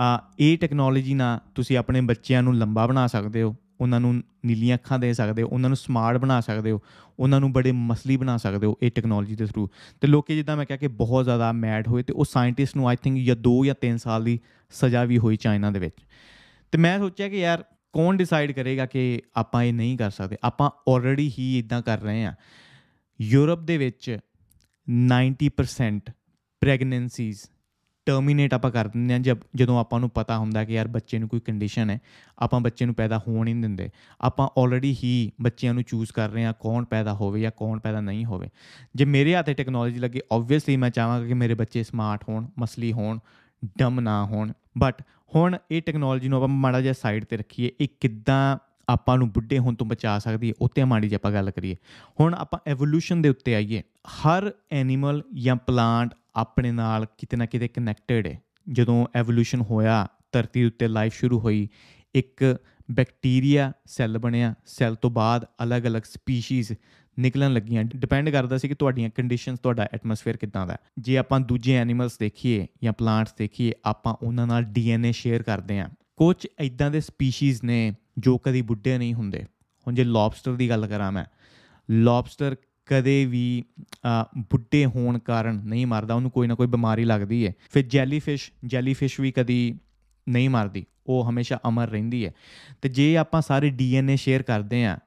ਆ 0.00 0.22
ਇਹ 0.38 0.58
ਟੈਕਨੋਲੋਜੀ 0.58 1.14
ਨਾਲ 1.14 1.40
ਤੁਸੀਂ 1.54 1.76
ਆਪਣੇ 1.76 2.00
ਬੱਚਿਆਂ 2.00 2.42
ਨੂੰ 2.42 2.56
ਲੰਬਾ 2.56 2.86
ਬਣਾ 2.86 3.06
ਸਕਦੇ 3.06 3.42
ਹੋ। 3.42 3.56
ਉਹਨਾਂ 3.80 4.00
ਨੂੰ 4.00 4.22
ਨੀਲੀਆਂ 4.46 4.76
ਅੱਖਾਂ 4.76 4.98
ਦੇ 4.98 5.12
ਸਕਦੇ 5.12 5.42
ਹੋ, 5.42 5.48
ਉਹਨਾਂ 5.48 5.70
ਨੂੰ 5.70 5.76
ਸਮਾਰਟ 5.76 6.16
ਬਣਾ 6.16 6.40
ਸਕਦੇ 6.40 6.70
ਹੋ, 6.70 6.80
ਉਹਨਾਂ 7.18 7.40
ਨੂੰ 7.40 7.52
ਬੜੇ 7.52 7.72
ਮਸਲੀ 7.72 8.16
ਬਣਾ 8.16 8.36
ਸਕਦੇ 8.36 8.66
ਹੋ 8.66 8.76
ਇਹ 8.82 8.90
ਟੈਕਨੋਲੋਜੀ 8.90 9.36
ਦੇ 9.36 9.46
ਥਰੂ 9.46 9.68
ਤੇ 10.00 10.08
ਲੋਕੀ 10.08 10.36
ਜਿੱਦਾਂ 10.36 10.56
ਮੈਂ 10.56 10.66
ਕਿਹਾ 10.66 10.78
ਕਿ 10.78 10.88
ਬਹੁਤ 10.88 11.24
ਜ਼ਿਆਦਾ 11.24 11.52
ਮੈਡ 11.52 11.88
ਹੋਏ 11.88 12.02
ਤੇ 12.02 12.12
ਉਹ 12.12 12.24
ਸਾਇੰਟਿਸਟ 12.24 12.76
ਨੂੰ 12.76 12.88
ਆਈ 12.88 12.96
ਥਿੰਕ 12.96 13.18
ਜਾਂ 13.18 13.36
2 13.36 13.64
ਜਾਂ 13.64 13.74
3 13.86 13.96
ਸਾਲ 13.96 14.24
ਦੀ 14.24 14.40
ਸਜ਼ਾ 14.70 15.04
ਵੀ 15.04 15.18
ਹੋਈ 15.18 15.36
ਚਾਈਨਾ 15.36 15.70
ਦੇ 15.70 15.78
ਵਿੱਚ। 15.78 15.96
ਤੇ 16.72 16.78
ਮੈਂ 16.78 16.98
ਸੋਚਿਆ 16.98 17.28
ਕਿ 17.28 17.40
ਯਾਰ 17.40 17.64
ਕੌਣ 17.92 18.16
ਡਿਸਾਈਡ 18.16 18.52
ਕਰੇਗਾ 18.52 18.86
ਕਿ 18.86 19.22
ਆਪਾਂ 19.36 19.62
ਇਹ 19.62 19.72
ਨਹੀਂ 19.72 19.98
ਕਰ 19.98 20.10
ਸਕਦੇ? 20.10 20.36
ਆਪਾਂ 20.44 20.70
ਆਲਰੇਡੀ 20.88 21.32
ਹੀ 21.38 21.58
ਇਦਾਂ 21.58 21.82
ਕਰ 21.82 22.00
ਰਹੇ 22.00 22.24
ਹਾਂ। 22.24 22.32
ਯੂਰਪ 23.20 23.58
ਦੇ 23.58 23.78
ਵਿੱਚ 23.78 24.18
90% 24.90 26.12
ਪ੍ਰੈਗਨੈਂਸੀਜ਼ 26.60 27.38
ਟਰਮੀਨੇਟ 28.10 28.54
ਆਪਾਂ 28.54 28.70
ਕਰ 28.70 28.88
ਦਿੰਦੇ 28.88 29.14
ਹਾਂ 29.14 29.20
ਜਦ 29.20 29.38
ਜਦੋਂ 29.54 29.80
ਆਪਾਂ 29.80 30.00
ਨੂੰ 30.00 30.10
ਪਤਾ 30.10 30.38
ਹੁੰਦਾ 30.38 30.64
ਕਿ 30.64 30.72
ਯਾਰ 30.72 30.88
ਬੱਚੇ 30.88 31.18
ਨੂੰ 31.18 31.28
ਕੋਈ 31.28 31.40
ਕੰਡੀਸ਼ਨ 31.40 31.90
ਹੈ, 31.90 32.00
ਆਪਾਂ 32.38 32.60
ਬੱਚੇ 32.60 32.86
ਨੂੰ 32.86 32.94
ਪੈਦਾ 32.94 33.18
ਹੋਣ 33.18 33.48
ਹੀ 33.48 33.52
ਨਹੀਂ 33.52 33.62
ਦਿੰਦੇ। 33.62 33.90
ਆਪਾਂ 34.20 34.48
ਆਲਰੇਡੀ 34.58 34.96
ਹੀ 35.04 35.32
ਬੱਚਿਆਂ 35.40 35.74
ਨੂੰ 35.74 35.82
ਚੂਜ਼ 35.82 36.12
ਕਰ 36.12 36.30
ਰਹੇ 36.30 36.44
ਹਾਂ 36.44 36.52
ਕੌਣ 36.60 36.84
ਪੈਦਾ 36.84 37.12
ਹੋਵੇ 37.12 37.40
ਜਾਂ 37.40 37.50
ਕੌਣ 37.56 37.78
ਪੈਦਾ 37.78 38.00
ਨਹੀਂ 38.00 38.24
ਹੋਵੇ। 38.24 38.48
ਜੇ 38.94 39.04
ਮੇਰੇ 39.04 39.36
ਹੱਥੇ 39.36 39.54
ਟੈਕਨੋਲੋਜੀ 39.54 39.98
ਲੱਗੇ 39.98 40.20
ਆਬਵੀਅਸਲੀ 40.32 40.76
ਮੈਂ 40.76 40.90
ਚਾਹਾਂਗਾ 40.90 41.26
ਕਿ 41.26 41.34
ਮੇਰੇ 41.34 41.54
ਬੱਚੇ 41.54 41.82
ਸਮਾਰਟ 41.82 42.24
ਹੋਣ, 42.28 42.46
ਮਸਲੀ 42.58 42.92
ਹੋਣ 42.92 43.18
ਡਮ 43.78 44.00
ਨਾ 44.00 44.24
ਹੋਣ। 44.24 44.52
ਬਟ 44.78 45.02
ਹੁਣ 45.34 45.56
ਇਹ 45.70 45.82
ਟੈਕਨੋਲੋਜੀ 45.82 46.28
ਨੂੰ 46.28 46.36
ਆਪਾਂ 46.36 46.48
ਮਾੜਾ 46.48 46.80
ਜਿਹਾ 46.80 46.92
ਸਾਈਡ 46.92 47.24
ਤੇ 47.24 47.36
ਰੱਖੀਏ, 47.36 47.72
ਇਹ 47.80 47.88
ਕਿੱਦਾਂ 48.00 48.58
ਆਪਾਂ 48.88 49.18
ਨੂੰ 49.18 49.30
ਬੁੱਢੇ 49.30 49.58
ਹੋਣ 49.58 49.74
ਤੋਂ 49.74 49.86
ਬਚਾ 49.86 50.18
ਸਕਦੀ 50.18 50.48
ਹੈ 50.48 50.54
ਉੱਤੇ 50.60 50.84
ਮਾੜੀ 50.84 51.08
ਜਿਹੀ 51.08 51.14
ਆਪਾਂ 51.14 51.32
ਗੱਲ 51.32 51.50
ਕਰੀਏ। 51.50 51.76
ਹੁਣ 52.20 52.34
ਆਪਾਂ 52.34 52.58
ਐਵੋਲੂਸ਼ਨ 52.66 53.22
ਦੇ 53.22 53.28
ਉੱਤੇ 53.28 53.54
ਆਈਏ, 53.54 53.82
ਹਰ 54.08 54.52
ਐਨੀਮਲ 54.70 55.22
ਜਾਂ 55.34 55.56
ਪਲਾਂਟ 55.56 56.14
ਆਪਣੇ 56.36 56.72
ਨਾਲ 56.72 57.06
ਕਿਤੇ 57.18 57.36
ਨਾ 57.36 57.46
ਕਿਤੇ 57.46 57.68
ਕਨੈਕਟਡ 57.68 58.26
ਹੈ। 58.26 58.40
ਜਦੋਂ 58.72 59.06
ਐਵੋਲੂਸ਼ਨ 59.14 59.60
ਹੋਇਆ, 59.60 60.08
ਧਰਤੀ 60.32 60.64
ਉੱਤੇ 60.64 60.88
ਲਾਈਫ 60.88 61.14
ਸ਼ੁਰੂ 61.14 61.40
ਹੋਈ, 61.40 61.68
ਇੱਕ 62.14 62.56
ਬੈਕਟੀਰੀਆ 62.90 63.72
ਸੈੱਲ 63.86 64.18
ਬਣਿਆ। 64.18 64.54
ਸੈੱਲ 64.66 64.94
ਤੋਂ 64.94 65.10
ਬਾਅਦ 65.10 65.44
ਅਲੱਗ-ਅਲੱਗ 65.62 66.02
ਸਪੀਸੀਜ਼ 66.02 66.72
ਨਿਕਲਣ 67.18 67.52
ਲੱਗੀਆਂ। 67.52 67.84
ਡਿਪੈਂਡ 67.84 68.30
ਕਰਦਾ 68.30 68.58
ਸੀ 68.58 68.68
ਕਿ 68.68 68.74
ਤੁਹਾਡੀਆਂ 68.74 69.10
ਕੰਡੀਸ਼ਨਸ 69.10 69.58
ਤੁਹਾਡਾ 69.58 69.88
ਐਟਮੋਸਫੇਅਰ 69.94 70.36
ਕਿਦਾਂ 70.36 70.66
ਦਾ 70.66 70.76
ਜੇ 70.98 71.18
ਆਪਾਂ 71.18 71.40
ਦੂਜੇ 71.40 71.74
ਐਨੀਮਲਸ 71.76 72.18
ਦੇਖੀਏ 72.18 72.66
ਜਾਂ 72.82 72.92
ਪਲਾਂਟਸ 72.92 73.34
ਦੇਖੀਏ, 73.38 73.72
ਆਪਾਂ 73.84 74.14
ਉਹਨਾਂ 74.22 74.46
ਨਾਲ 74.46 74.62
ਡੀਐਨਏ 74.62 75.12
ਸ਼ੇਅਰ 75.12 75.42
ਕਰਦੇ 75.42 75.78
ਹਾਂ। 75.78 75.88
ਕੁਝ 76.16 76.46
ਇਦਾਂ 76.60 76.90
ਦੇ 76.90 77.00
ਸਪੀਸੀਜ਼ 77.00 77.60
ਨੇ 77.64 77.92
ਜੋ 78.18 78.38
ਕਦੀ 78.38 78.62
ਬੁੱਢੇ 78.62 78.98
ਨਹੀਂ 78.98 79.14
ਹੁੰਦੇ। 79.14 79.42
ਹੁਣ 79.86 79.94
ਜੇ 79.94 80.04
ਲੌਬਸਟਰ 80.04 80.54
ਦੀ 80.54 80.68
ਗੱਲ 80.68 80.86
ਕਰਾਂ 80.86 81.12
ਮੈਂ 81.12 81.24
ਲੌਬਸਟਰ 81.90 82.56
ਕਦੇ 82.90 83.24
ਵੀ 83.26 83.62
ਬੁੱਢੇ 84.38 84.84
ਹੋਣ 84.86 85.18
ਕਾਰਨ 85.18 85.60
ਨਹੀਂ 85.64 85.86
ਮਰਦਾ, 85.86 86.14
ਉਹਨੂੰ 86.14 86.30
ਕੋਈ 86.30 86.46
ਨਾ 86.46 86.54
ਕੋਈ 86.54 86.66
ਬਿਮਾਰੀ 86.66 87.04
ਲੱਗਦੀ 87.04 87.46
ਹੈ 87.46 87.52
ਫਿਰ 87.70 87.86
ਜੈਲੀਫਿਸ਼ 87.86 88.50
ਜੈਲੀਫਿਸ਼ 88.66 89.20
ਵੀ 89.20 89.32
ਕਦੀ 89.32 89.74
ਨਹੀਂ 90.26 90.50
ਮਰਦੀ, 90.50 90.84
ਉਹ 91.06 91.28
ਹਮੇਸ਼ਾ 91.30 91.58
ਅਮਰ 91.68 91.88
ਰਹਿੰਦੀ 91.88 92.24
ਹੈ 92.26 92.32
ਤੇ 92.82 92.88
ਜੇ 92.88 93.16
ਆਪਾਂ 93.16 93.42
ਸਾਰੇ 93.42 93.70
ਡੀਐਨਏ 93.70 94.16
ਸ਼ੇਅਰ 94.16 94.42
ਕਰਦੇ 94.42 94.84
ਆ, 94.84 94.98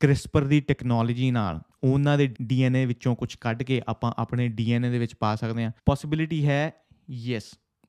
ਕ੍ਰਿਸਪਰ 0.00 0.44
ਦੀ 0.44 0.60
ਟੈਕਨੋਲੋਜੀ 0.60 1.30
ਨਾਲ, 1.30 1.60
ਉਹਨਾਂ 1.84 2.18
ਦੇ 2.18 2.28
ਡੀਐਨਏ 2.42 2.84
ਵਿੱਚੋਂ 2.86 3.14
ਕੁਝ 3.16 3.34
ਕੱਢ 3.34 3.62
ਕੇ 3.62 3.80
ਆਪਾਂ 3.88 4.12
ਆਪਣੇ 4.18 4.48
ਡੀਐਨਏ 4.48 4.90
ਦੇ 4.90 4.98
ਵਿੱਚ 4.98 5.14
ਪਾ 5.14 5.34
ਸਕਦੇ 5.36 5.64
ਆ। 5.64 5.70
ਪੋਸਿਬਿਲਿਟੀ 5.86 6.46
ਹੈ, 6.46 6.72
ਯੈਸ, 7.10 7.44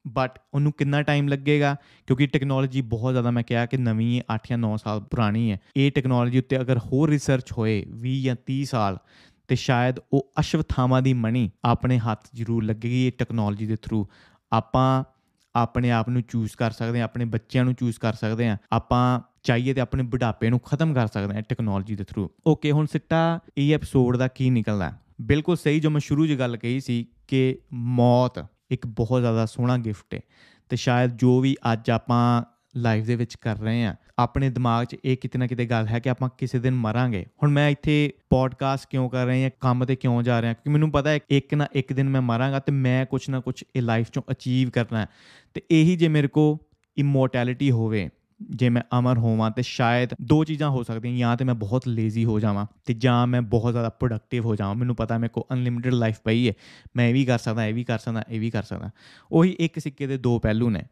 ਬਟ 0.05 0.39
ਉਹਨੂੰ 0.53 0.71
ਕਿੰਨਾ 0.71 1.01
ਟਾਈਮ 1.01 1.27
ਲੱਗੇਗਾ? 1.27 1.75
ਕਿਉਂਕਿ 2.07 2.27
ਟੈਕਨੋਲੋਜੀ 2.27 2.81
ਬਹੁਤ 2.81 3.13
ਜ਼ਿਆਦਾ, 3.13 3.31
ਮੈਂ 3.31 3.43
ਕਿਹਾ 3.43 3.65
ਕਿ 3.65 3.77
ਨਵੀਂ 3.77 4.17
ਹੈ 4.17 4.23
8 4.35 4.47
ਜਾਂ 4.49 4.57
9 4.57 4.75
ਸਾਲ 4.77 5.01
ਪੁਰਾਣੀ 5.01 5.51
ਹੈ 5.51 5.57
ਇਹ 5.75 5.91
ਟੈਕਨੋਲੋਜੀ 5.91 6.39
ਉੱਤੇ 6.39 6.59
ਅਗਰ 6.61 6.77
ਹੋਰ 6.85 7.09
ਰਿਸਰਚ 7.09 7.51
ਹੋਏ 7.51 7.85
20 8.03 8.21
ਜਾਂ 8.23 8.35
30 8.47 8.63
ਸਾਲ 8.65 8.97
ਤੇ 9.49 9.55
ਸ਼ਾਇਦ 9.55 9.95
ਉਹ 10.13 10.31
ਅਸ਼ਵਥਾਮਾ 10.39 11.01
ਦੀ 11.01 11.13
ਮਣੀ 11.13 11.51
ਆਪਣੇ 11.65 11.99
ਹੱਥ 11.99 12.27
ਜ਼ਰੂਰ 12.35 12.63
ਲੱਗੇਗੀ 12.63 13.07
ਇਹ 13.07 13.11
ਟੈਕਨੋਲੋਜੀ 13.11 13.65
ਦੇ 13.65 13.75
ਥਰੂ 13.75 14.07
ਆਪਾਂ 14.51 15.03
ਆਪਣੇ 15.55 15.91
ਆਪ 15.91 16.09
ਨੂੰ 16.09 16.21
ਚੂਜ਼ 16.21 16.51
ਕਰ 16.57 16.71
ਸਕਦੇ 16.71 17.01
ਆ 17.01 17.03
ਆਪਣੇ 17.03 17.25
ਬੱਚਿਆਂ 17.25 17.65
ਨੂੰ 17.65 17.73
ਚੂਜ਼ 17.73 17.99
ਕਰ 17.99 18.13
ਸਕਦੇ 18.13 18.47
ਆ 18.47 18.57
ਆਪਾਂ 18.71 19.21
ਚਾਹੀਏ 19.43 19.73
ਤੇ 19.73 19.81
ਆਪਣੇ 19.81 20.03
ਬੁਢਾਪੇ 20.03 20.49
ਨੂੰ 20.49 20.59
ਖਤਮ 20.59 20.93
ਕਰ 20.93 21.07
ਸਕਦੇ 21.07 21.37
ਆ 21.37 21.41
ਟੈਕਨੋਲੋਜੀ 21.41 21.95
ਦੇ 21.95 22.03
ਥਰੂ 22.03 22.29
ਓਕੇ 22.47 22.71
ਹੁਣ 22.71 22.85
ਸਿੱਟਾ 22.85 23.39
ਇਹ 23.57 23.75
ਐਪੀਸੋਡ 23.75 24.17
ਦਾ 24.17 24.27
ਕੀ 24.27 24.49
ਨਿਕਲਦਾ 24.49 24.93
ਬਿਲਕੁਲ 25.21 25.57
ਸਹੀ 25.57 25.79
ਜੋ 25.79 25.89
ਮੈਂ 25.89 25.99
ਸ਼ੁਰੂ 25.99 26.27
'ਚ 26.27 26.31
ਗੱਲ 26.31 26.57
ਕਹੀ 26.57 26.79
ਸੀ 26.79 27.07
ਕਿ 27.27 27.57
ਮੌਤ 27.73 28.45
ਇੱਕ 28.71 28.87
ਬਹੁਤ 28.87 29.21
ਜ਼ਿਆਦਾ 29.21 29.45
ਸੋਹਣਾ 29.45 29.77
ਗਿਫਟ 29.77 30.13
ਹੈ। 30.13 30.19
ਤੇ 30.69 30.75
ਸ਼ਾਇਦ 30.75 31.17
ਜੋ 31.17 31.39
ਵੀ 31.39 31.55
ਅੱਜ 31.73 31.89
ਆਪਾਂ 31.89 32.43
ਲਾਈਫ 32.75 33.05
ਦੇ 33.05 33.15
ਵਿੱਚ 33.15 33.35
ਕਰ 33.35 33.57
ਰਹੇ 33.57 33.85
ਆ 33.85 33.95
ਆਪਣੇ 34.19 34.49
ਦਿਮਾਗ 34.49 34.85
'ਚ 34.85 34.95
ਇਹ 35.05 35.17
ਕਿਤੇ 35.17 35.39
ਨਾ 35.39 35.47
ਕਿਤੇ 35.47 35.65
ਗੱਲ 35.65 35.87
ਹੈ 35.87 35.99
ਕਿ 35.99 36.09
ਆਪਾਂ 36.09 36.29
ਕਿਸੇ 36.37 36.59
ਦਿਨ 36.59 36.73
ਮਰਾਂਗੇ। 36.73 37.25
ਹੁਣ 37.43 37.51
ਮੈਂ 37.51 37.69
ਇੱਥੇ 37.69 38.13
ਪੋਡਕਾਸਟ 38.29 38.89
ਕਿਉਂ 38.89 39.09
ਕਰ 39.09 39.25
ਰਿਹਾ 39.25 39.43
ਹਾਂ 39.43 39.51
ਕੰਮ 39.59 39.85
ਤੇ 39.85 39.95
ਕਿਉਂ 39.95 40.23
ਜਾ 40.23 40.41
ਰਿਹਾ? 40.41 40.53
ਕਿਉਂਕਿ 40.53 40.69
ਮੈਨੂੰ 40.69 40.91
ਪਤਾ 40.91 41.09
ਹੈ 41.09 41.19
ਇੱਕ 41.29 41.53
ਨਾ 41.53 41.67
ਇੱਕ 41.73 41.93
ਦਿਨ 41.93 42.09
ਮੈਂ 42.09 42.21
ਮਰਾਂਗਾ 42.21 42.59
ਤੇ 42.59 42.71
ਮੈਂ 42.71 43.05
ਕੁਝ 43.05 43.29
ਨਾ 43.29 43.39
ਕੁਝ 43.39 43.63
ਇਹ 43.75 43.81
ਲਾਈਫ 43.81 44.07
'ਚੋਂ 44.07 44.23
ਅਚੀਵ 44.31 44.69
ਕਰਨਾ 44.69 45.01
ਹੈ। 45.01 45.05
ਤੇ 45.53 45.61
ਇਹੀ 45.71 45.95
ਜੇ 45.95 46.07
ਮੇਰੇ 46.07 46.27
ਕੋ 46.27 46.59
ਇਮੋਰਟੈਲਿਟੀ 46.97 47.71
ਹੋਵੇ, 47.71 48.09
ਜੇ 48.41 48.69
ਮੈਂ 48.69 48.81
ਅਮਰ 48.99 49.17
ਹੋਵਾਂ 49.17 49.51
ਤੇ 49.51 49.61
ਸ਼ਾਇਦ 49.61 50.09
ਦੋ 50.21 50.43
ਚੀਜ਼ਾਂ 50.43 50.69
ਹੋ 50.69 50.83
ਸਕਦੀਆਂ, 50.83 51.17
ਜਾਂ 51.17 51.37
ਤੇ 51.37 51.45
ਮੈਂ 51.45 51.55
ਬਹੁਤ 51.55 51.87
ਲੇਜ਼ੀ 51.87 52.25
ਹੋ 52.25 52.39
ਜਾਵਾਂ 52.39 52.65
ਤੇ 52.85 52.93
ਜਾਂ 52.93 53.27
ਮੈਂ 53.27 53.41
ਬਹੁਤ 53.41 53.71
ਜ਼ਿਆਦਾ 53.71 53.89
ਪ੍ਰੋਡਕਟਿਵ 53.89 54.45
ਹੋ 54.45 54.55
ਜਾਵਾਂ। 54.55 54.75
ਮੈਨੂੰ 54.75 54.95
ਪਤਾ 54.95 55.17
ਮੇਰੇ 55.17 55.29
ਕੋ 55.29 55.47
ਅਨਲਿਮਿਟਿਡ 55.53 55.93
ਲਾਈਫ 55.93 56.15
ਪਈ 56.23 56.47
ਹੈ। 56.49 56.53
ਮੈਂ 56.95 57.07
ਇਹ 57.07 57.13
ਵੀ 57.13 57.25
ਕਰ 57.25 57.39
ਸਕਦਾ, 57.39 57.65
ਇਹ 57.65 57.73
ਵੀ 57.73 57.83
ਕਰ 57.83 57.99
ਸਕਦਾ, 57.99 58.23
ਇਹ 58.29 58.39
ਵੀ 58.39 58.49
ਕਰ 58.49 58.63
ਸਕਦਾ। 58.63 58.89
ਉਹੀ 59.31 59.55
ਇੱਕ 59.59 59.79
ਸਿੱਕੇ 59.79 60.07
ਦੇ 60.07 60.17
ਦੋ 60.17 60.39
ਪਹਿਲੂ 60.39 60.69
ਨੇ। 60.69 60.83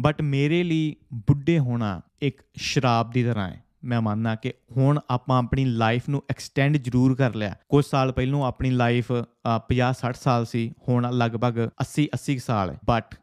ਬਟ 0.00 0.22
ਮੇਰੇ 0.22 0.62
ਲਈ 0.62 0.96
ਬੁੱਢੇ 1.14 1.58
ਹੋਣਾ 1.58 2.00
ਇੱਕ 2.22 2.42
ਸ਼ਰਾਬ 2.56 3.10
ਦੀ 3.10 3.24
ਤਰ੍ਹਾਂ 3.24 3.50
ਹੈ। 3.50 3.64
ਮੈਂ 3.84 4.00
ਮੰਨਦਾ 4.00 4.34
ਕਿ 4.34 4.52
ਹੁਣ 4.76 5.00
ਆਪਾਂ 5.10 5.38
ਆਪਣੀ 5.38 5.64
ਲਾਈਫ 5.64 6.08
ਨੂੰ 6.08 6.22
ਐਕਸਟੈਂਡ 6.30 6.76
ਜ਼ਰੂਰ 6.76 7.14
ਕਰ 7.14 7.34
ਲਿਆ। 7.34 7.56
ਕੁਝ 7.68 7.84
ਸਾਲ 7.84 8.12
ਪਹਿਲਾਂ 8.12 8.40
ਆਪਣੀ 8.40 8.70
ਲਾਈਫ 8.70 9.12
50 9.68 9.92
60 9.92 10.16
ਸਾਲ 10.20 10.46
ਸੀ, 10.46 10.72
ਹੁਣ 10.88 11.12
ਲਗਭਗ 11.12 11.68
80 11.82 12.06
80 12.14 12.38
ਸਾਲ 12.38 12.70
ਹੈ। 12.70 12.78
ਬਟ 12.84 13.14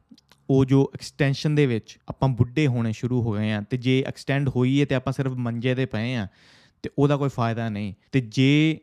ਉਹ 0.50 0.66
ਜੋ 0.66 0.92
ਐਕਸਟੈਂਸ਼ਨ 0.96 1.56
ਦੇ 1.56 1.66
ਵਿੱਚ 1.66 2.00
ਆਪਾਂ 2.10 2.30
ਬੁੱਢੇ 2.30 2.68
ਹੋਣੇ 2.68 2.92
ਸ਼ੁਰੂ 2.92 3.22
ਹੋ 3.22 3.32
ਗਏ 3.32 3.52
ਆ 3.52 3.62
ਤੇ 3.62 3.78
ਜੇ 3.78 4.04
ਐਕਸਟੈਂਡ 4.08 4.50
ਹੋਈ 4.50 4.82
ਹੈ 4.82 4.86
ਤੇ 4.86 4.96
ਆਪਾਂ 4.96 5.14
ਸਿਰਫ 5.14 5.32
ਮੰਜੇ 5.32 5.76
ਤੇ 5.76 5.86
ਪਏ 5.86 6.16
ਆ 6.16 6.28
ਤੇ 6.84 6.90
ਉਹਦਾ 6.98 7.18
ਕੋਈ 7.18 7.30
ਫਾਇਦਾ 7.30 7.70
ਨਹੀਂ। 7.70 7.94
ਤੇ 8.12 8.22
ਜੇ 8.22 8.80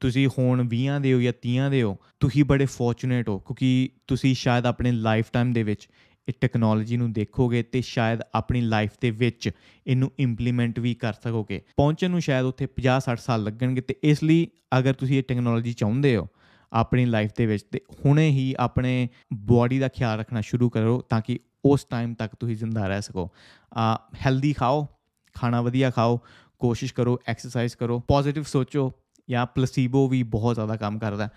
ਤੁਸੀਂ 0.00 0.28
ਹੁਣ 0.38 0.68
20 0.74 1.00
ਦੇ 1.00 1.12
ਹੋ 1.12 1.20
ਜਾਂ 1.20 1.32
30 1.32 1.70
ਦੇ 1.70 1.82
ਹੋ, 1.82 1.96
ਤੁਸੀਂ 2.20 2.44
ਬੜੇ 2.44 2.66
ਫੋਰਚੂਨੇਟ 2.66 3.28
ਹੋ 3.28 3.38
ਕਿਉਂਕਿ 3.38 3.88
ਤੁਸੀਂ 4.06 4.34
ਸ਼ਾਇਦ 4.34 4.66
ਆਪਣੇ 4.66 4.92
ਲਾਈਫ 4.92 5.26
ਟਾਈਮ 5.32 5.52
ਦੇ 5.52 5.62
ਵਿੱਚ 5.62 5.88
ਇਹ 6.28 6.34
ਟੈਕਨੋਲੋਜੀ 6.40 6.96
ਨੂੰ 6.96 7.12
ਦੇਖੋਗੇ 7.12 7.62
ਤੇ 7.62 7.80
ਸ਼ਾਇਦ 7.80 8.20
ਆਪਣੀ 8.34 8.60
ਲਾਈਫ 8.60 8.90
ਦੇ 9.00 9.10
ਵਿੱਚ 9.10 9.50
ਇਹਨੂੰ 9.86 10.10
ਇੰਪਲੀਮੈਂਟ 10.18 10.78
ਵੀ 10.78 10.94
ਕਰ 10.94 11.12
ਸਕੋਗੇ। 11.12 11.60
ਪਹੁੰਚਣ 11.76 12.10
ਨੂੰ 12.10 12.20
ਸ਼ਾਇਦ 12.20 12.46
ਉੱਥੇ 12.46 12.66
50 12.76 13.00
60 13.00 13.24
ਸਾਲ 13.24 13.44
ਲੱਗਣਗੇ 13.44 13.80
ਤੇ 13.80 13.96
ਇਸ 14.02 14.22
ਲਈ 14.24 14.46
ਅਗਰ 14.78 14.92
ਤੁਸੀਂ 14.92 15.18
ਇਹ 15.18 15.22
ਟੈਕਨੋਲੋਜੀ 15.22 15.72
ਚਾਹੁੰਦੇ 15.72 16.16
ਹੋ 16.16 16.26
ਆਪਣੀ 16.72 17.04
ਲਾਈਫ 17.04 17.30
ਦੇ 17.38 17.46
ਵਿੱਚ, 17.46 17.64
ਤੇ 17.72 17.80
ਹੁਣੇ 18.06 18.28
ਹੀ 18.30 18.54
ਆਪਣੇ 18.58 19.08
ਬਾਡੀ 19.34 19.78
ਦਾ 19.78 19.88
ਖਿਆਲ 19.88 20.18
ਰੱਖਣਾ 20.18 20.40
ਸ਼ੁਰੂ 20.40 20.70
ਕਰੋ 20.70 21.00
ਤਾਂ 21.00 21.20
ਕਿ 21.20 21.38
ਉਸ 21.64 21.84
ਟਾਈਮ 21.84 22.14
ਤੱਕ 22.14 22.34
ਤੁਸੀਂ 22.34 22.56
ਜ਼ਿੰਦਾ 22.56 22.86
ਰਹਿ 22.88 23.02
ਸਕੋ। 23.02 23.28
ਆ 23.74 23.94
ਹੈਲਦੀ 24.26 24.52
ਖਾਓ, 24.52 24.86
ਖਾਣਾ 25.34 25.62
ਵਧੀਆ 25.62 25.90
ਖਾਓ, 25.90 26.20
ਕੋਸ਼ਿਸ਼ 26.58 26.94
ਕਰੋ 26.94 27.18
ਐਕਸਰਸਾਈਜ਼ 27.26 27.76
ਕਰੋ 27.76 28.00
ਪੋਜ਼ਿਟਿਵ 28.00 28.42
ਸੋਚੋ 28.42 28.92
ਜਾਂ 29.30 29.46
ਪਲੇਸੀਬੋ 29.46 30.08
ਵੀ 30.08 30.22
ਬਹੁਤ 30.22 30.54
ਜ਼ਿਆਦਾ 30.54 30.76
ਕੰਮ 30.76 30.98
ਕਰਦਾ। 30.98 31.28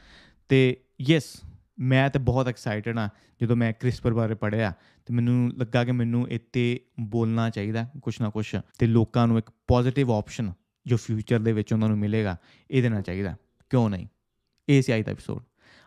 ਤੇ 0.50 0.78
ਯੈਸ 1.02 1.23
ਮੈਂ 1.79 2.09
ਤੇ 2.09 2.19
ਬਹੁਤ 2.19 2.47
ਐਕਸਾਈਟਡ 2.47 2.97
ਆ 2.97 3.09
ਜਦੋਂ 3.41 3.55
ਮੈਂ 3.55 3.73
ਕ੍ਰਿਸਪਰ 3.73 4.13
ਬਾਰੇ 4.13 4.35
ਪੜਿਆ 4.35 4.73
ਤੇ 5.05 5.13
ਮੈਨੂੰ 5.13 5.51
ਲੱਗਾ 5.57 5.83
ਕਿ 5.83 5.91
ਮੈਨੂੰ 5.91 6.29
ਇੱਥੇ 6.29 6.79
ਬੋਲਣਾ 6.99 7.49
ਚਾਹੀਦਾ 7.49 7.89
ਕੁਛ 8.01 8.21
ਨਾ 8.21 8.29
ਕੁਛ 8.29 8.55
ਤੇ 8.79 8.87
ਲੋਕਾਂ 8.87 9.27
ਨੂੰ 9.27 9.37
ਇੱਕ 9.37 9.49
ਪੋਜ਼ਿਟਿਵ 9.67 10.11
ਆਪਸ਼ਨ 10.11 10.53
ਜੋ 10.87 10.97
ਫਿਊਚਰ 10.97 11.39
ਦੇ 11.39 11.53
ਵਿੱਚ 11.53 11.73
ਉਹਨਾਂ 11.73 11.87
ਨੂੰ 11.87 11.97
ਮਿਲੇਗਾ, 11.97 12.37
ਇਹ 12.71 12.81
ਦੇਣਾ 12.81 13.01
ਚਾਹੀਦਾ। 13.01 13.35
ਕਿਉਂ 13.69 13.89
ਨਹੀਂ? 13.89 14.07
ਇਹ 14.69 14.81
ਸੀ 14.81 14.95
ਅੱਜ 14.95 15.03
ਦਾ 15.03 15.11
ਐਪੀਸੋਡ 15.11 15.43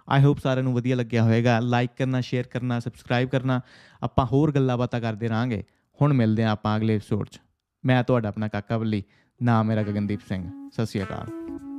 ਆਈ 0.09 0.25
ਹੋਪ 0.25 0.39
ਸਾਰਿਆਂ 0.39 0.65
ਨੂੰ 0.65 0.75
ਵਧੀਆ 0.75 0.97
ਲੱਗਿਆ 0.97 1.23
ਹੋਵੇਗਾ। 1.25 1.61
ਲਾਈਕ 1.61 1.91
ਕਰਨਾ 1.99 2.21
ਸ਼ੇਅਰ 2.21 2.47
ਕਰਨਾ 2.47 2.81
ਸਬਸਕ੍ਰਾਈਬ 2.81 3.29
ਕਰਨਾ। 3.29 3.61
ਆਪਾਂ 4.03 4.27
ਹੋਰ 4.27 4.53
ਗੱਲਾਂ 4.53 4.79
ਬਾਤਾਂ 4.79 5.01
ਕਰਦੇ 5.01 5.29
ਰਾਂਗੇ 5.29 5.65
ਹੁਣ 6.03 6.13
ਮਿਲਦੇ 6.13 6.45
ਆਂ 6.45 6.51
ਆਪਾਂ 6.51 6.77
ਅਗਲੇ 6.77 6.97
ਐਪੀਸੋਡ 6.97 7.29
'ਚ। 7.29 7.41
ਮੈਂ 7.87 8.05
ਤੁਹਾਡਾ 8.05 8.29
ਆਪਣਾ 8.29 8.49
ਕਾਕਾ 8.49 8.79
ਬੱਲੀ, 8.79 9.03
ਨਾਮ 9.43 9.67
ਮੇਰਾ 9.67 9.83
ਗਗਨਦੀਪ 9.83 10.21
ਸਿੰਘ। 10.29 10.71
ਸਤਿ 10.73 10.87
ਸ਼੍ਰੀ 10.87 11.03
ਅਕਾਲ। 11.03 11.70